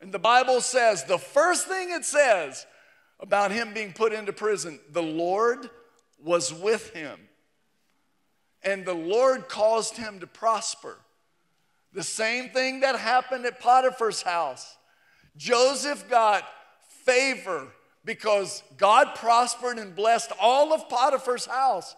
[0.00, 2.64] And the Bible says, the first thing it says
[3.18, 4.78] about him being put into prison.
[4.92, 5.68] The Lord
[6.22, 7.18] was with him,
[8.62, 10.98] and the Lord caused him to prosper.
[11.94, 14.76] The same thing that happened at Potiphar's house.
[15.36, 16.44] Joseph got
[17.04, 17.68] favor
[18.04, 21.94] because God prospered and blessed all of Potiphar's house,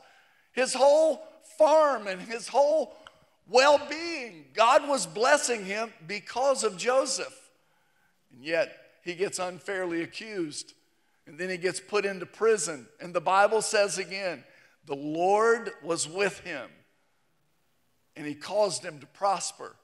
[0.52, 1.22] his whole
[1.58, 2.94] farm, and his whole
[3.48, 4.44] well being.
[4.54, 7.50] God was blessing him because of Joseph.
[8.32, 10.74] And yet, he gets unfairly accused
[11.26, 12.86] and then he gets put into prison.
[13.00, 14.44] And the Bible says again,
[14.86, 16.68] the Lord was with him.
[18.14, 19.76] and he caused him to prosper.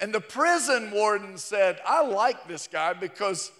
[0.00, 3.52] And the prison warden said, I like this guy because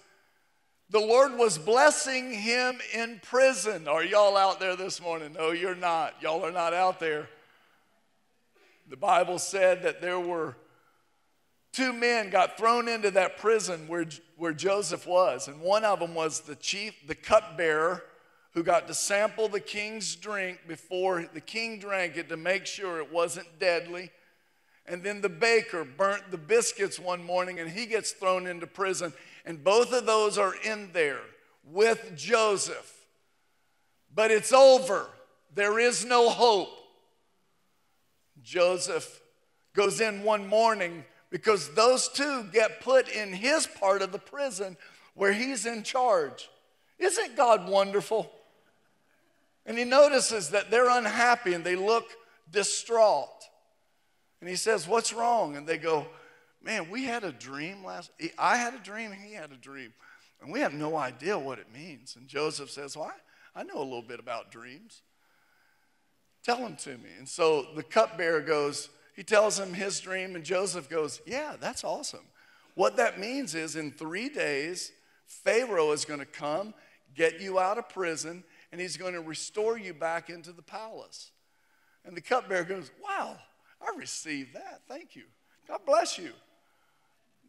[0.89, 3.87] the Lord was blessing him in prison.
[3.87, 5.33] Are y'all out there this morning?
[5.33, 6.15] No, you're not.
[6.21, 7.29] Y'all are not out there.
[8.89, 10.57] The Bible said that there were
[11.71, 16.13] two men got thrown into that prison where, where Joseph was, and one of them
[16.13, 18.03] was the chief, the cupbearer,
[18.53, 22.99] who got to sample the king's drink before the king drank it to make sure
[22.99, 24.11] it wasn't deadly.
[24.91, 29.13] And then the baker burnt the biscuits one morning and he gets thrown into prison.
[29.45, 31.21] And both of those are in there
[31.63, 32.93] with Joseph.
[34.13, 35.07] But it's over.
[35.55, 36.77] There is no hope.
[38.43, 39.21] Joseph
[39.73, 44.75] goes in one morning because those two get put in his part of the prison
[45.13, 46.49] where he's in charge.
[46.99, 48.29] Isn't God wonderful?
[49.65, 52.09] And he notices that they're unhappy and they look
[52.51, 53.29] distraught.
[54.41, 55.55] And he says, What's wrong?
[55.55, 56.07] And they go,
[56.61, 59.93] Man, we had a dream last I had a dream, he had a dream.
[60.41, 62.15] And we have no idea what it means.
[62.15, 63.11] And Joseph says, Well,
[63.55, 65.01] I, I know a little bit about dreams.
[66.43, 67.09] Tell them to me.
[67.17, 71.83] And so the cupbearer goes, he tells him his dream, and Joseph goes, Yeah, that's
[71.83, 72.25] awesome.
[72.75, 74.91] What that means is in three days,
[75.25, 76.73] Pharaoh is going to come,
[77.15, 81.31] get you out of prison, and he's going to restore you back into the palace.
[82.05, 83.37] And the cupbearer goes, Wow,
[83.81, 84.81] I received that.
[84.87, 85.23] Thank you.
[85.67, 86.31] God bless you.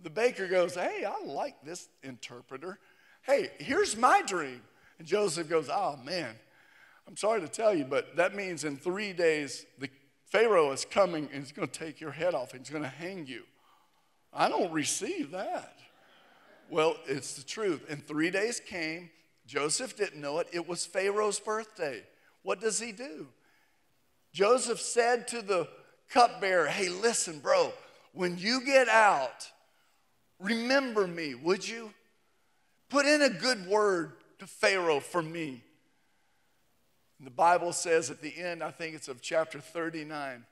[0.02, 2.78] The baker goes, Hey, I like this interpreter.
[3.22, 4.62] Hey, here's my dream.
[4.98, 6.34] And Joseph goes, Oh, man,
[7.06, 9.88] I'm sorry to tell you, but that means in three days, the
[10.26, 12.88] Pharaoh is coming and he's going to take your head off and he's going to
[12.88, 13.42] hang you.
[14.32, 15.76] I don't receive that.
[16.70, 17.84] Well, it's the truth.
[17.90, 19.10] And three days came,
[19.46, 20.48] Joseph didn't know it.
[20.52, 22.02] It was Pharaoh's birthday.
[22.42, 23.26] What does he do?
[24.32, 25.68] Joseph said to the
[26.12, 27.72] cupbearer, Hey, listen, bro,
[28.12, 29.50] when you get out,
[30.38, 31.92] remember me, would you?
[32.88, 35.62] Put in a good word to Pharaoh for me.
[37.18, 40.44] And the Bible says at the end, I think it's of chapter 39,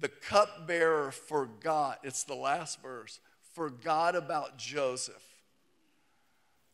[0.00, 3.20] the cupbearer forgot, it's the last verse,
[3.54, 5.22] forgot about Joseph.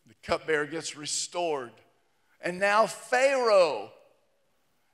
[0.07, 1.73] The cupbearer gets restored.
[2.41, 3.93] And now Pharaoh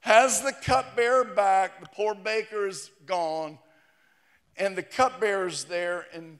[0.00, 1.80] has the cupbearer back.
[1.80, 3.58] The poor baker is gone.
[4.56, 6.06] And the cupbearer's there.
[6.12, 6.38] And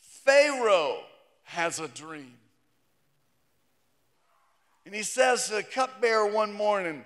[0.00, 0.98] Pharaoh
[1.44, 2.34] has a dream.
[4.86, 7.04] And he says to the cupbearer one morning,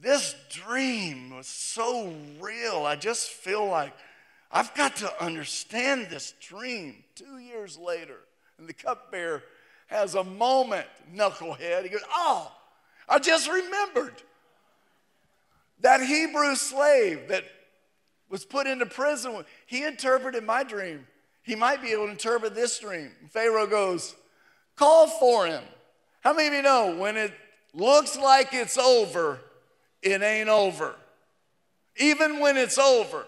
[0.00, 2.84] This dream was so real.
[2.86, 3.92] I just feel like
[4.50, 7.02] I've got to understand this dream.
[7.14, 8.18] Two years later,
[8.58, 9.42] and the cupbearer
[9.86, 11.82] has a moment, knucklehead.
[11.82, 12.52] He goes, Oh,
[13.08, 14.22] I just remembered
[15.80, 17.44] that Hebrew slave that
[18.28, 19.44] was put into prison.
[19.66, 21.06] He interpreted my dream.
[21.42, 23.10] He might be able to interpret this dream.
[23.30, 24.14] Pharaoh goes,
[24.76, 25.62] Call for him.
[26.20, 27.32] How many of you know when it
[27.74, 29.40] looks like it's over,
[30.02, 30.94] it ain't over?
[31.96, 33.26] Even when it's over,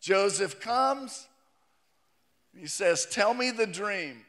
[0.00, 1.26] Joseph comes,
[2.56, 4.24] he says, Tell me the dream.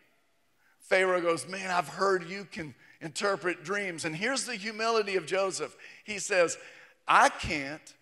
[0.79, 4.05] Pharaoh goes, Man, I've heard you can interpret dreams.
[4.05, 5.75] And here's the humility of Joseph.
[6.03, 6.57] He says,
[7.07, 7.93] I can't,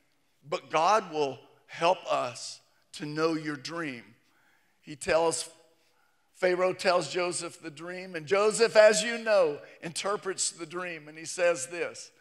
[0.48, 2.62] but God will help us
[2.94, 4.04] to know your dream.
[4.82, 5.50] He tells
[6.36, 11.24] Pharaoh tells Joseph the dream, and Joseph, as you know, interprets the dream, and he
[11.24, 12.12] says this.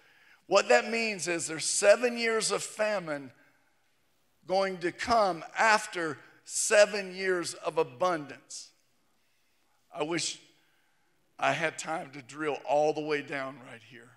[0.46, 3.32] What that means is there's seven years of famine
[4.46, 8.70] going to come after seven years of abundance.
[9.92, 10.38] I wish
[11.42, 14.08] I had time to drill all the way down right here.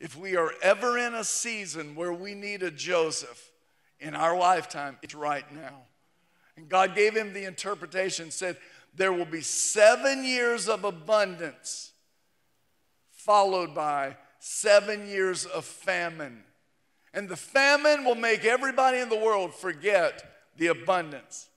[0.00, 3.50] If we are ever in a season where we need a Joseph
[4.00, 5.82] in our lifetime, it's right now.
[6.56, 8.56] And God gave him the interpretation, said,
[8.94, 11.92] there will be seven years of abundance,
[13.10, 16.42] followed by seven years of famine.
[17.12, 21.48] And the famine will make everybody in the world forget the abundance.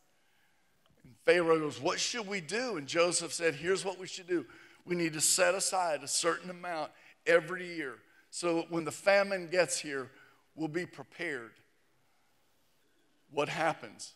[1.03, 2.77] And Pharaoh goes, What should we do?
[2.77, 4.45] And Joseph said, Here's what we should do.
[4.85, 6.91] We need to set aside a certain amount
[7.25, 7.97] every year
[8.31, 10.09] so when the famine gets here,
[10.55, 11.51] we'll be prepared.
[13.29, 14.13] What happens?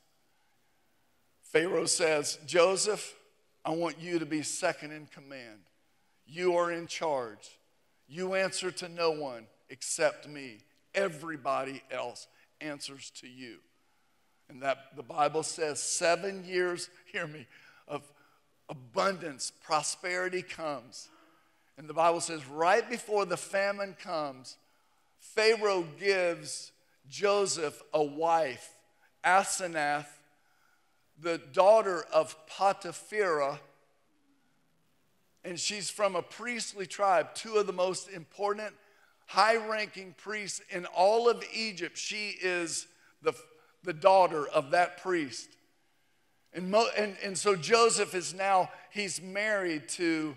[1.44, 3.14] Pharaoh says, Joseph,
[3.64, 5.60] I want you to be second in command.
[6.26, 7.60] You are in charge.
[8.08, 10.60] You answer to no one except me.
[10.94, 12.28] Everybody else
[12.62, 13.58] answers to you.
[14.48, 17.48] And that the Bible says seven years, hear me,
[17.88, 18.10] of
[18.70, 21.10] abundance, prosperity comes.
[21.78, 24.58] And the Bible says right before the famine comes,
[25.20, 26.72] Pharaoh gives
[27.10, 28.70] Joseph a wife,
[29.24, 30.08] Asenath,
[31.20, 33.60] the daughter of Potipherah,
[35.44, 38.74] and she's from a priestly tribe, two of the most important,
[39.28, 41.98] high ranking priests in all of Egypt.
[41.98, 42.88] She is
[43.22, 43.34] the,
[43.84, 45.55] the daughter of that priest.
[46.56, 50.36] And, Mo, and, and so Joseph is now, he's married to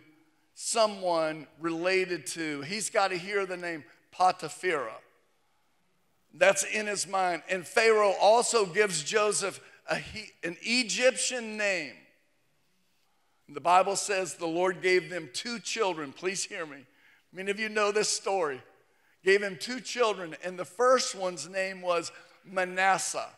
[0.55, 4.99] someone related to, he's got to hear the name Potipherah.
[6.35, 7.43] That's in his mind.
[7.49, 10.03] And Pharaoh also gives Joseph a,
[10.43, 11.95] an Egyptian name.
[13.49, 16.13] The Bible says the Lord gave them two children.
[16.13, 16.85] Please hear me.
[17.33, 18.61] Many of you know this story.
[19.25, 22.13] Gave him two children, and the first one's name was
[22.45, 23.29] Manasseh.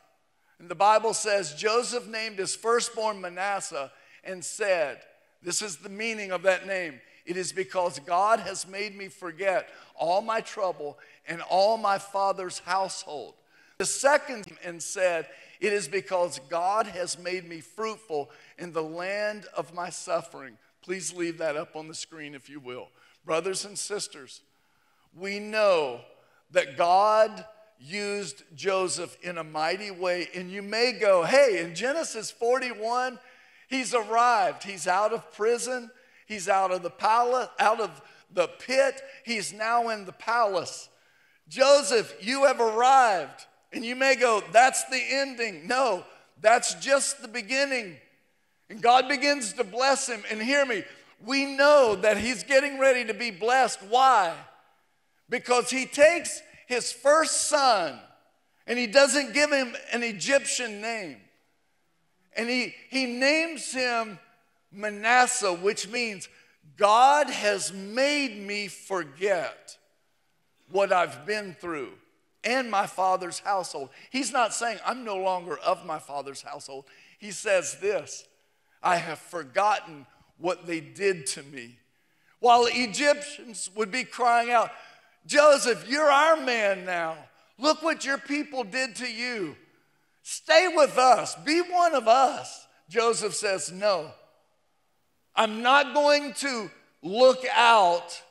[0.61, 3.91] And the Bible says Joseph named his firstborn Manasseh
[4.23, 5.01] and said,
[5.43, 7.01] This is the meaning of that name.
[7.25, 12.59] It is because God has made me forget all my trouble and all my father's
[12.59, 13.35] household.
[13.79, 15.29] The second and said,
[15.61, 20.59] It is because God has made me fruitful in the land of my suffering.
[20.83, 22.89] Please leave that up on the screen if you will.
[23.25, 24.43] Brothers and sisters,
[25.17, 26.03] we know
[26.51, 27.47] that God
[27.81, 30.29] used Joseph in a mighty way.
[30.35, 33.19] And you may go, hey, in Genesis 41,
[33.69, 34.65] he's arrived.
[34.65, 35.91] He's out of prison,
[36.27, 38.03] he's out of the palace, out of
[38.33, 40.89] the pit, he's now in the palace.
[41.49, 43.47] Joseph, you have arrived.
[43.73, 45.67] And you may go, that's the ending.
[45.67, 46.05] No,
[46.41, 47.97] that's just the beginning.
[48.69, 50.23] And God begins to bless him.
[50.31, 50.85] And hear me,
[51.25, 53.81] we know that he's getting ready to be blessed.
[53.89, 54.35] Why?
[55.29, 56.41] Because he takes
[56.71, 57.99] his first son
[58.65, 61.17] and he doesn't give him an Egyptian name.
[62.37, 64.21] And he, he names him
[64.71, 66.29] Manasseh, which means
[66.77, 69.77] God has made me forget
[70.71, 71.91] what I've been through
[72.45, 73.91] and my father's household.
[74.11, 76.85] He's not saying I'm no longer of my father's household.
[77.19, 78.29] He says this
[78.81, 80.07] I have forgotten
[80.39, 81.81] what they did to me.
[82.39, 84.71] While Egyptians would be crying out,
[85.27, 87.17] Joseph, you're our man now.
[87.59, 89.57] Look what your people did to you.
[90.23, 92.67] Stay with us, be one of us.
[92.89, 94.11] Joseph says, No,
[95.35, 96.71] I'm not going to
[97.03, 98.23] look out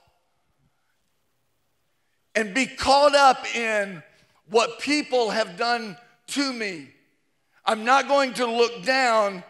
[2.35, 4.03] and be caught up in
[4.49, 6.89] what people have done to me.
[7.65, 9.43] I'm not going to look down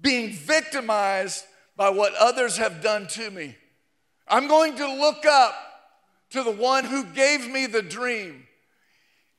[0.00, 1.44] being victimized
[1.76, 3.56] by what others have done to me.
[4.28, 5.54] I'm going to look up
[6.32, 8.46] to the one who gave me the dream.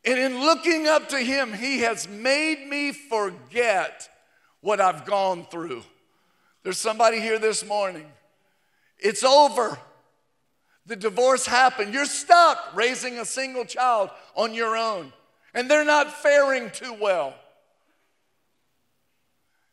[0.05, 4.09] And in looking up to him, he has made me forget
[4.61, 5.83] what I've gone through.
[6.63, 8.05] There's somebody here this morning.
[8.99, 9.77] It's over.
[10.85, 11.93] The divorce happened.
[11.93, 15.13] You're stuck raising a single child on your own,
[15.53, 17.33] and they're not faring too well.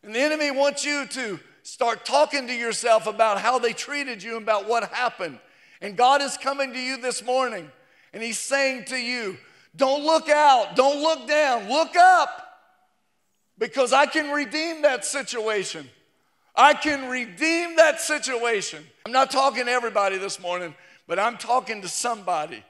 [0.03, 4.37] And the enemy wants you to start talking to yourself about how they treated you
[4.37, 5.39] and about what happened.
[5.81, 7.71] And God is coming to you this morning
[8.13, 9.39] and He's saying to you,
[9.77, 12.29] don't look out, don't look down, look up
[13.59, 15.89] because I can redeem that situation.
[16.57, 18.85] I can redeem that situation.
[19.07, 20.75] I'm not talking to everybody this morning,
[21.07, 22.65] but I'm talking to somebody.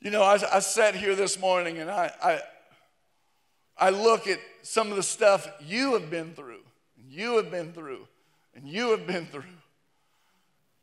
[0.00, 2.40] You know, I, I sat here this morning and I, I,
[3.76, 6.62] I look at some of the stuff you have been through,
[6.96, 8.06] and you have been through,
[8.54, 9.42] and you have been through.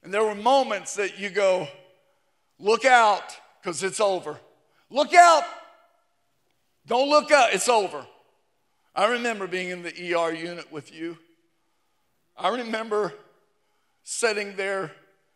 [0.04, 1.68] And there were moments that you go,
[2.58, 4.40] look out, because it's over.
[4.90, 5.44] Look out.
[6.88, 8.06] Don't look out, it's over.
[8.96, 11.18] I remember being in the ER unit with you.
[12.38, 13.14] I remember
[14.04, 14.92] sitting there,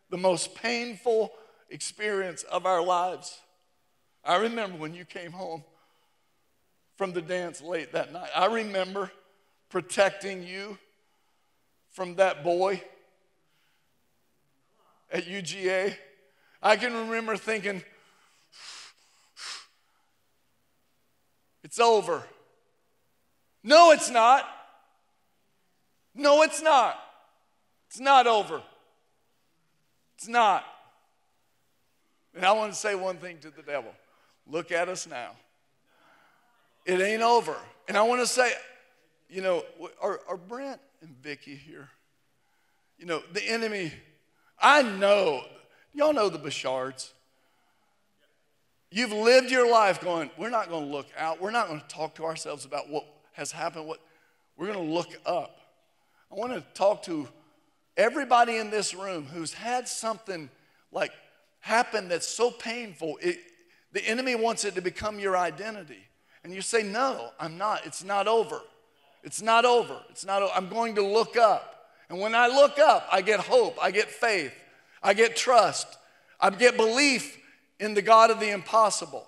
[0.10, 1.32] the most painful
[1.70, 3.40] experience of our lives.
[4.24, 5.64] I remember when you came home
[6.96, 8.30] from the dance late that night.
[8.36, 9.12] I remember
[9.70, 10.78] protecting you
[11.92, 12.82] from that boy
[15.14, 15.96] at UGA.
[16.62, 17.84] I can remember thinking,
[21.64, 22.24] it's over.
[23.64, 24.46] No, it's not.
[26.16, 27.00] No, it's not.
[27.90, 28.62] It's not over.
[30.18, 30.66] It's not.
[32.36, 33.94] And I want to say one thing to the devil
[34.50, 35.32] look at us now.
[36.86, 37.56] It ain't over.
[37.88, 38.52] And I want to say,
[39.30, 39.64] you know,
[40.02, 41.90] are, are Brent and Vicky here?
[42.98, 43.94] You know, the enemy
[44.64, 45.44] I know,
[45.94, 47.14] y'all know the Bashards.
[48.90, 51.42] You've lived your life going, we're not going to look out.
[51.42, 53.88] We're not going to talk to ourselves about what has happened.
[53.88, 54.00] What
[54.56, 55.60] we're going to look up.
[56.32, 57.28] I want to talk to
[57.98, 60.50] everybody in this room who's had something
[60.92, 61.12] like
[61.60, 63.18] happen that's so painful.
[63.22, 63.40] It,
[63.92, 66.08] The enemy wants it to become your identity.
[66.44, 67.86] And you say, No, I'm not.
[67.86, 68.62] It's not over.
[69.24, 70.00] It's not over.
[70.10, 70.54] It's not over.
[70.56, 71.83] I'm going to look up.
[72.14, 74.54] And when I look up, I get hope, I get faith,
[75.02, 75.88] I get trust,
[76.40, 77.40] I get belief
[77.80, 79.26] in the God of the impossible.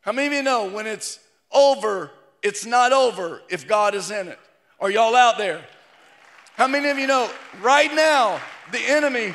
[0.00, 1.18] How many of you know when it's
[1.52, 2.10] over,
[2.42, 4.38] it's not over if God is in it?
[4.80, 5.66] Are y'all out there?
[6.54, 8.40] How many of you know right now
[8.72, 9.34] the enemy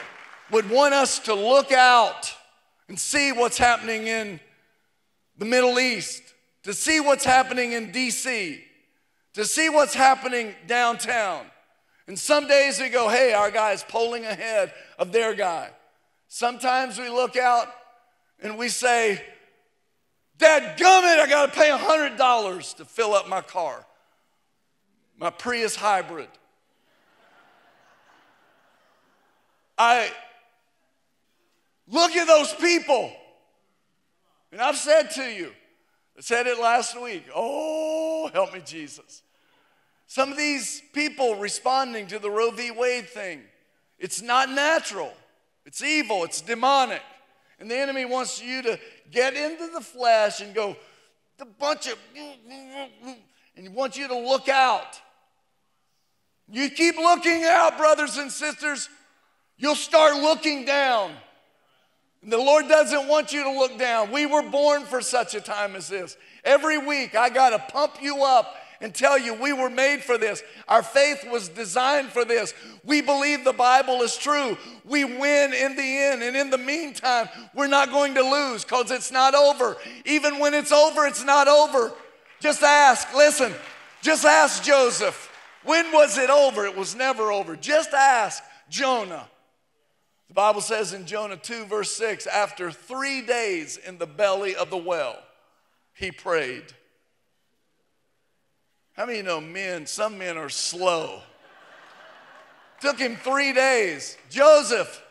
[0.49, 2.33] would want us to look out
[2.87, 4.39] and see what's happening in
[5.37, 6.23] the Middle East,
[6.63, 8.59] to see what's happening in DC,
[9.35, 11.45] to see what's happening downtown.
[12.09, 15.69] And some days we go, hey, our guy is polling ahead of their guy.
[16.27, 17.67] Sometimes we look out
[18.41, 19.23] and we say,
[20.39, 23.85] Dad gummit, I gotta pay $100 to fill up my car,
[25.19, 26.29] my Prius hybrid.
[29.77, 30.09] I
[31.87, 33.13] look at those people.
[34.51, 35.51] And I've said to you,
[36.17, 37.25] I said it last week.
[37.35, 39.21] Oh, help me, Jesus.
[40.09, 42.71] Some of these people responding to the Roe v.
[42.71, 43.41] Wade thing,
[43.99, 45.13] it's not natural,
[45.67, 47.03] it's evil, it's demonic.
[47.59, 48.79] And the enemy wants you to
[49.11, 50.75] get into the flesh and go,
[51.37, 53.17] the bunch of, and
[53.55, 54.99] he wants you to look out.
[56.51, 58.89] You keep looking out, brothers and sisters,
[59.57, 61.11] you'll start looking down.
[62.23, 64.11] The Lord doesn't want you to look down.
[64.11, 66.17] We were born for such a time as this.
[66.43, 70.17] Every week, I got to pump you up and tell you we were made for
[70.17, 70.41] this.
[70.67, 72.53] Our faith was designed for this.
[72.83, 74.57] We believe the Bible is true.
[74.85, 76.23] We win in the end.
[76.23, 79.77] And in the meantime, we're not going to lose because it's not over.
[80.05, 81.91] Even when it's over, it's not over.
[82.39, 83.53] Just ask, listen,
[84.01, 85.29] just ask Joseph.
[85.63, 86.65] When was it over?
[86.65, 87.55] It was never over.
[87.55, 89.27] Just ask Jonah.
[90.29, 94.69] The Bible says in Jonah 2, verse 6, after three days in the belly of
[94.69, 95.17] the well,
[95.93, 96.63] he prayed.
[98.99, 101.21] How many you know men, some men are slow?
[102.81, 104.17] Took him three days.
[104.29, 105.01] Joseph,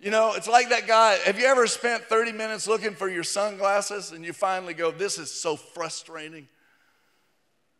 [0.00, 1.18] you know, it's like that guy.
[1.26, 5.18] Have you ever spent 30 minutes looking for your sunglasses and you finally go, This
[5.18, 6.48] is so frustrating?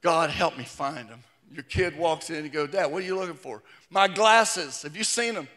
[0.03, 1.20] God, help me find them.
[1.51, 3.62] Your kid walks in and you go, Dad, what are you looking for?
[3.88, 4.82] My glasses.
[4.82, 5.48] Have you seen them?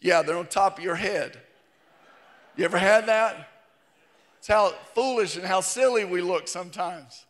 [0.00, 1.38] Yeah, they're on top of your head.
[2.56, 3.48] You ever had that?
[4.38, 7.26] It's how foolish and how silly we look sometimes.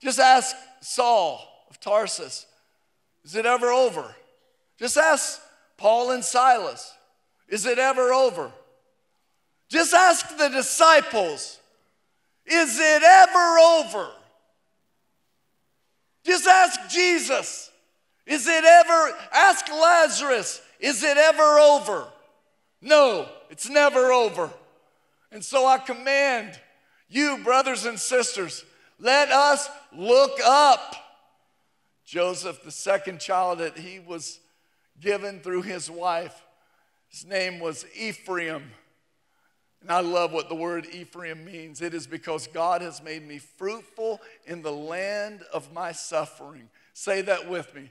[0.00, 2.46] Just ask Saul of Tarsus,
[3.24, 4.14] is it ever over?
[4.78, 5.40] Just ask
[5.76, 6.94] Paul and Silas,
[7.48, 8.50] is it ever over?
[9.68, 11.58] Just ask the disciples,
[12.44, 14.08] is it ever over?
[16.24, 17.70] Just ask Jesus,
[18.26, 22.06] is it ever, ask Lazarus, is it ever over?
[22.82, 24.50] No, it's never over.
[25.32, 26.58] And so I command
[27.08, 28.64] you, brothers and sisters,
[28.98, 30.94] let us look up.
[32.04, 34.40] Joseph, the second child that he was
[35.00, 36.42] given through his wife,
[37.08, 38.70] his name was Ephraim.
[39.82, 41.80] And I love what the word Ephraim means.
[41.80, 46.68] It is because God has made me fruitful in the land of my suffering.
[46.92, 47.90] Say that with me.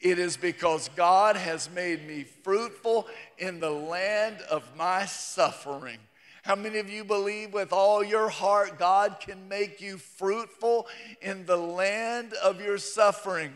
[0.00, 3.06] It is because God has made me fruitful
[3.38, 5.98] in the land of my suffering.
[6.46, 10.86] How many of you believe with all your heart God can make you fruitful
[11.20, 13.52] in the land of your suffering?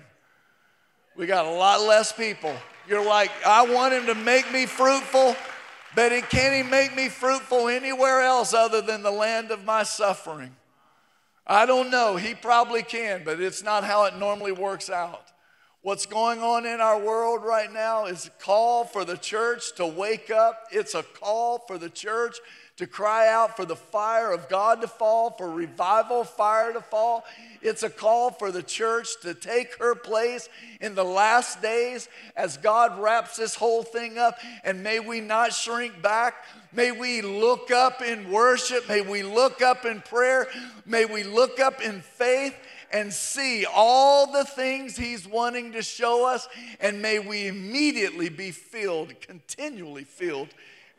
[1.16, 2.52] We got a lot less people.
[2.88, 5.36] You're like, I want him to make me fruitful,
[5.94, 9.84] but he can't he make me fruitful anywhere else other than the land of my
[9.84, 10.56] suffering?
[11.46, 12.16] I don't know.
[12.16, 15.30] He probably can, but it's not how it normally works out.
[15.82, 19.86] What's going on in our world right now is a call for the church to
[19.86, 20.64] wake up.
[20.70, 22.36] It's a call for the church
[22.80, 27.26] to cry out for the fire of God to fall, for revival fire to fall.
[27.60, 30.48] It's a call for the church to take her place
[30.80, 34.38] in the last days as God wraps this whole thing up.
[34.64, 36.36] And may we not shrink back.
[36.72, 38.88] May we look up in worship.
[38.88, 40.48] May we look up in prayer.
[40.86, 42.56] May we look up in faith
[42.90, 46.48] and see all the things He's wanting to show us,
[46.80, 50.48] and may we immediately be filled, continually filled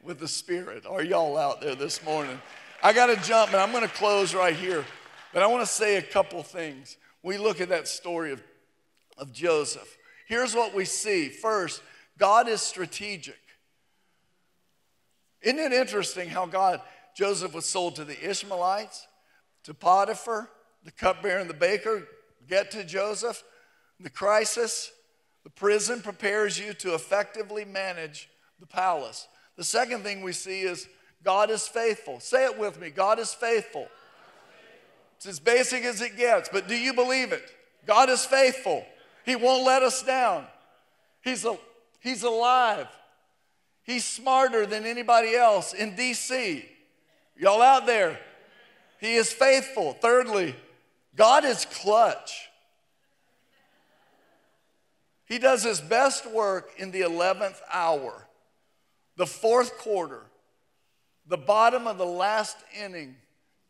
[0.03, 0.85] with the Spirit.
[0.85, 2.39] Are y'all out there this morning?
[2.83, 4.83] I got to jump, and I'm going to close right here,
[5.33, 6.97] but I want to say a couple things.
[7.23, 8.41] We look at that story of,
[9.17, 9.97] of Joseph.
[10.27, 11.29] Here's what we see.
[11.29, 11.83] First,
[12.17, 13.39] God is strategic.
[15.41, 16.81] Isn't it interesting how God,
[17.15, 19.07] Joseph was sold to the Ishmaelites,
[19.63, 20.49] to Potiphar,
[20.83, 22.07] the cupbearer and the baker
[22.47, 23.43] get to Joseph.
[23.99, 24.91] The crisis,
[25.43, 28.29] the prison prepares you to effectively manage
[28.59, 29.27] the palace.
[29.61, 30.87] The second thing we see is
[31.23, 32.19] God is faithful.
[32.19, 33.87] Say it with me God is faithful.
[35.17, 37.43] It's as basic as it gets, but do you believe it?
[37.85, 38.83] God is faithful.
[39.23, 40.47] He won't let us down.
[41.23, 41.59] He's, a,
[41.99, 42.87] he's alive.
[43.83, 46.65] He's smarter than anybody else in DC.
[47.37, 48.19] Y'all out there?
[48.99, 49.93] He is faithful.
[49.93, 50.55] Thirdly,
[51.15, 52.49] God is clutch.
[55.25, 58.25] He does his best work in the 11th hour,
[59.21, 60.23] the fourth quarter,
[61.27, 63.15] the bottom of the last inning.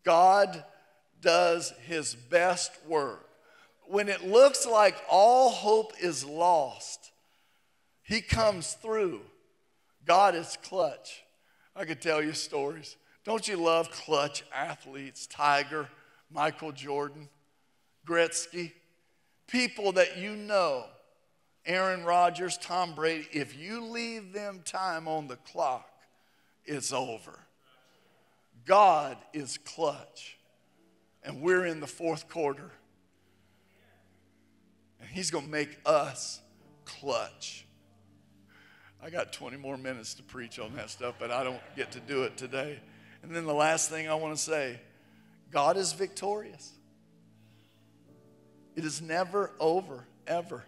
[0.05, 0.63] God
[1.19, 3.27] does his best work.
[3.85, 7.11] When it looks like all hope is lost,
[8.01, 9.19] he comes through.
[10.05, 11.21] God is clutch.
[11.75, 12.95] I could tell you stories.
[13.25, 15.27] Don't you love clutch athletes?
[15.27, 15.89] Tiger,
[16.31, 17.27] Michael Jordan,
[18.07, 18.71] Gretzky,
[19.47, 20.85] people that you know,
[21.65, 25.89] Aaron Rodgers, Tom Brady, if you leave them time on the clock,
[26.65, 27.37] it's over.
[28.65, 30.37] God is clutch.
[31.23, 32.71] And we're in the fourth quarter.
[34.99, 36.41] And He's going to make us
[36.85, 37.65] clutch.
[39.03, 41.99] I got 20 more minutes to preach on that stuff, but I don't get to
[41.99, 42.79] do it today.
[43.23, 44.79] And then the last thing I want to say
[45.51, 46.71] God is victorious.
[48.75, 50.63] It is never over, ever.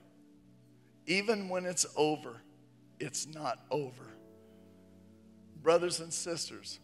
[1.06, 2.42] Even when it's over,
[3.00, 4.04] it's not over.
[5.62, 6.80] Brothers and sisters,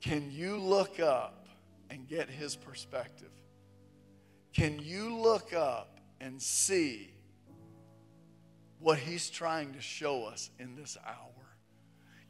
[0.00, 1.48] can you look up
[1.90, 3.30] and get his perspective?
[4.52, 7.10] Can you look up and see
[8.78, 11.16] what he's trying to show us in this hour?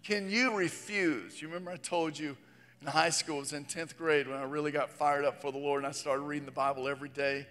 [0.02, 1.40] Can you refuse?
[1.40, 2.36] You remember I told you
[2.80, 5.50] in high school, it was in 10th grade when I really got fired up for
[5.50, 7.46] the Lord and I started reading the Bible every day.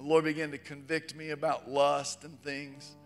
[0.00, 2.96] The Lord began to convict me about lust and things.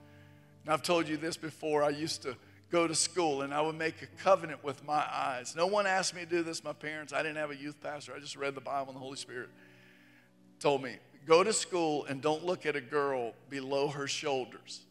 [0.64, 1.82] And I've told you this before.
[1.82, 2.36] I used to
[2.70, 5.54] go to school and I would make a covenant with my eyes.
[5.56, 7.12] No one asked me to do this, my parents.
[7.12, 8.12] I didn't have a youth pastor.
[8.16, 9.50] I just read the Bible and the Holy Spirit
[10.60, 14.82] told me, go to school and don't look at a girl below her shoulders.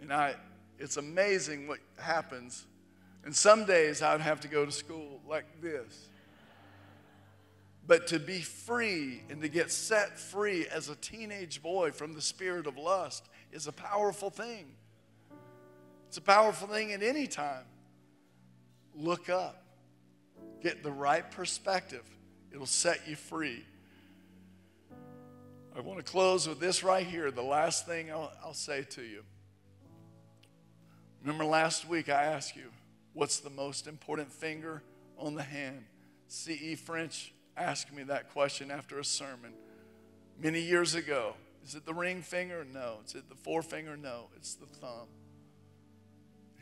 [0.00, 0.34] And I,
[0.78, 2.64] it's amazing what happens
[3.24, 6.08] and some days I would have to go to school like this.
[7.86, 12.22] But to be free and to get set free as a teenage boy from the
[12.22, 14.66] spirit of lust is a powerful thing.
[16.08, 17.64] It's a powerful thing at any time.
[18.94, 19.62] Look up,
[20.62, 22.04] get the right perspective,
[22.52, 23.64] it'll set you free.
[25.76, 29.02] I want to close with this right here, the last thing I'll, I'll say to
[29.02, 29.24] you.
[31.22, 32.70] Remember last week I asked you,
[33.14, 34.82] What's the most important finger
[35.16, 35.84] on the hand?
[36.26, 36.74] C.E.
[36.74, 39.52] French asked me that question after a sermon
[40.40, 41.34] many years ago.
[41.64, 42.64] Is it the ring finger?
[42.64, 42.98] No.
[43.06, 43.96] Is it the forefinger?
[43.96, 44.28] No.
[44.36, 45.08] It's the thumb.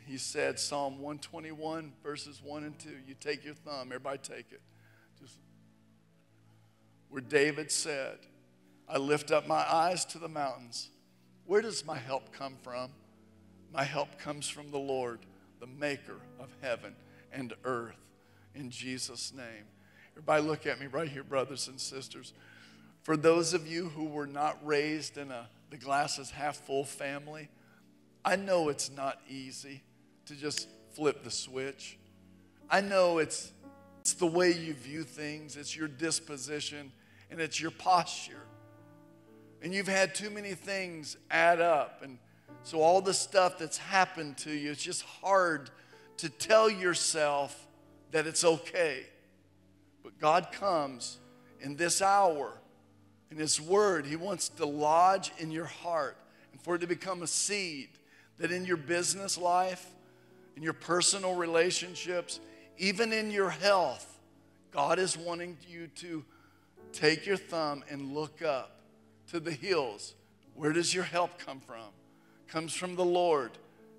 [0.05, 2.89] He said, Psalm 121, verses 1 and 2.
[3.07, 4.61] You take your thumb, everybody take it.
[5.19, 5.37] Just
[7.09, 8.17] where David said,
[8.87, 10.89] I lift up my eyes to the mountains.
[11.45, 12.91] Where does my help come from?
[13.73, 15.19] My help comes from the Lord
[15.59, 16.95] the maker of heaven
[17.31, 17.95] and earth.
[18.53, 19.65] In Jesus' name.
[20.13, 22.33] Everybody, look at me right here, brothers and sisters.
[23.01, 26.83] For those of you who were not raised in a the glass is half full
[26.83, 27.49] family,
[28.23, 29.81] I know it's not easy
[30.27, 31.97] to just flip the switch.
[32.69, 33.51] I know it's,
[34.01, 36.91] it's the way you view things, it's your disposition,
[37.31, 38.45] and it's your posture.
[39.63, 42.19] And you've had too many things add up and
[42.63, 45.69] so, all the stuff that's happened to you, it's just hard
[46.17, 47.67] to tell yourself
[48.11, 49.05] that it's okay.
[50.03, 51.17] But God comes
[51.61, 52.53] in this hour,
[53.31, 56.17] in His Word, He wants to lodge in your heart
[56.51, 57.89] and for it to become a seed
[58.37, 59.89] that in your business life,
[60.55, 62.39] in your personal relationships,
[62.77, 64.19] even in your health,
[64.71, 66.23] God is wanting you to
[66.91, 68.81] take your thumb and look up
[69.31, 70.13] to the hills.
[70.55, 71.89] Where does your help come from?
[72.53, 73.49] comes from the Lord.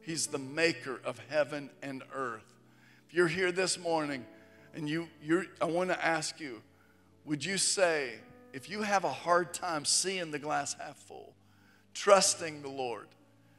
[0.03, 2.55] He's the maker of heaven and earth.
[3.09, 4.25] If you're here this morning
[4.75, 6.63] and you, you're, I want to ask you,
[7.25, 8.15] would you say,
[8.53, 11.33] if you have a hard time seeing the glass half full,
[11.95, 13.09] trusting the Lord,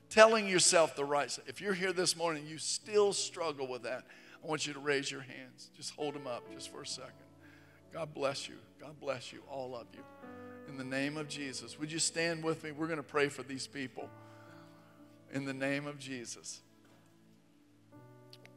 [0.10, 4.06] telling yourself the right, if you're here this morning, you still struggle with that,
[4.44, 5.72] I want you to raise your hands.
[5.76, 7.14] Just hold them up just for a second.
[7.92, 8.56] God bless you.
[8.80, 10.02] God bless you, all of you.
[10.68, 12.72] In the name of Jesus, would you stand with me?
[12.72, 14.10] We're going to pray for these people
[15.34, 16.62] in the name of Jesus.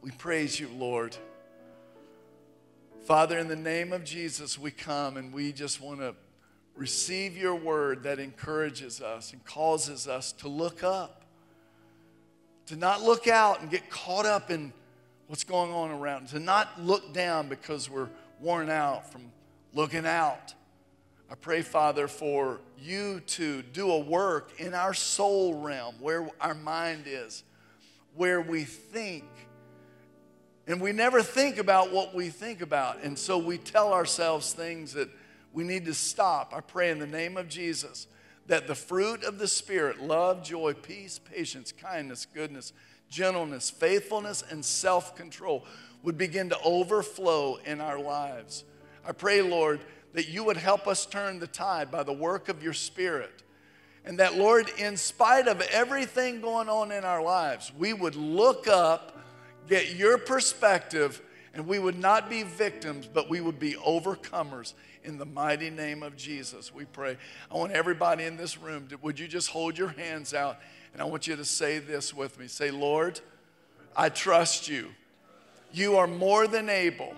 [0.03, 1.17] We praise you, Lord.
[3.09, 6.15] Father, in the name of Jesus, we come and we just want to
[6.77, 11.23] receive your word that encourages us and causes us to look up,
[12.67, 14.75] to not look out and get caught up in
[15.27, 19.33] what's going on around, to not look down because we're worn out from
[19.73, 20.53] looking out.
[21.31, 26.53] I pray, Father, for you to do a work in our soul realm where our
[26.53, 27.43] mind is,
[28.15, 29.25] where we think.
[30.69, 33.03] And we never think about what we think about.
[33.03, 35.09] And so we tell ourselves things that
[35.55, 36.53] we need to stop.
[36.55, 38.07] I pray in the name of Jesus
[38.49, 42.73] that the fruit of the Spirit love, joy, peace, patience, kindness, goodness,
[43.09, 45.65] gentleness, faithfulness, and self control
[46.03, 48.65] would begin to overflow in our lives.
[49.07, 49.81] I pray, Lord,
[50.13, 53.43] that you would help us turn the tide by the work of your Spirit.
[54.05, 58.67] And that, Lord, in spite of everything going on in our lives, we would look
[58.69, 59.18] up,
[59.69, 61.21] get your perspective,
[61.55, 66.03] and we would not be victims, but we would be overcomers in the mighty name
[66.03, 66.73] of Jesus.
[66.75, 67.17] We pray.
[67.51, 70.59] I want everybody in this room, to, would you just hold your hands out?
[70.93, 73.21] And I want you to say this with me say, Lord,
[73.97, 74.89] I trust you.
[75.73, 77.15] You are more than able.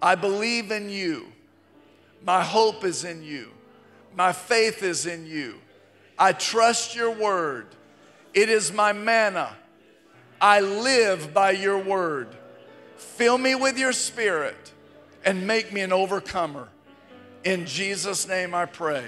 [0.00, 1.26] I believe in you.
[2.24, 3.50] My hope is in you.
[4.14, 5.58] My faith is in you.
[6.18, 7.66] I trust your word.
[8.34, 9.56] It is my manna.
[10.42, 12.28] I live by your word.
[12.96, 14.72] Fill me with your spirit
[15.24, 16.68] and make me an overcomer.
[17.44, 19.04] In Jesus' name I pray.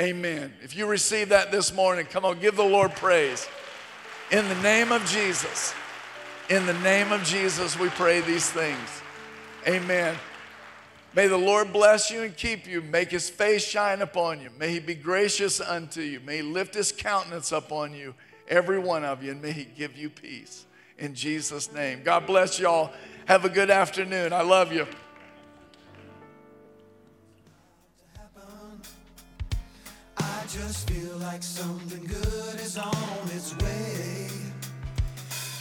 [0.00, 0.54] Amen.
[0.62, 3.46] If you receive that this morning, come on, give the Lord praise.
[4.30, 5.74] In the name of Jesus.
[6.48, 9.02] In the name of Jesus, we pray these things.
[9.68, 10.16] Amen.
[11.14, 12.80] May the Lord bless you and keep you.
[12.80, 14.48] Make his face shine upon you.
[14.58, 16.20] May he be gracious unto you.
[16.20, 18.14] May he lift his countenance upon you,
[18.52, 20.66] every one of you and may He give you peace
[20.98, 22.02] in Jesus' name.
[22.04, 22.92] God bless y'all.
[23.26, 24.32] Have a good afternoon.
[24.32, 24.86] I love you.
[30.18, 34.28] I just feel like something good is on its way.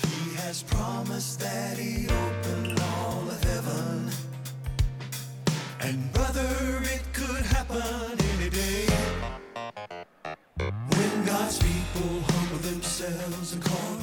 [0.07, 4.11] He has promised that he opened all of heaven.
[5.79, 8.87] And brother, it could happen any day.
[10.57, 12.30] When God's people
[13.03, 14.00] ourselves a call.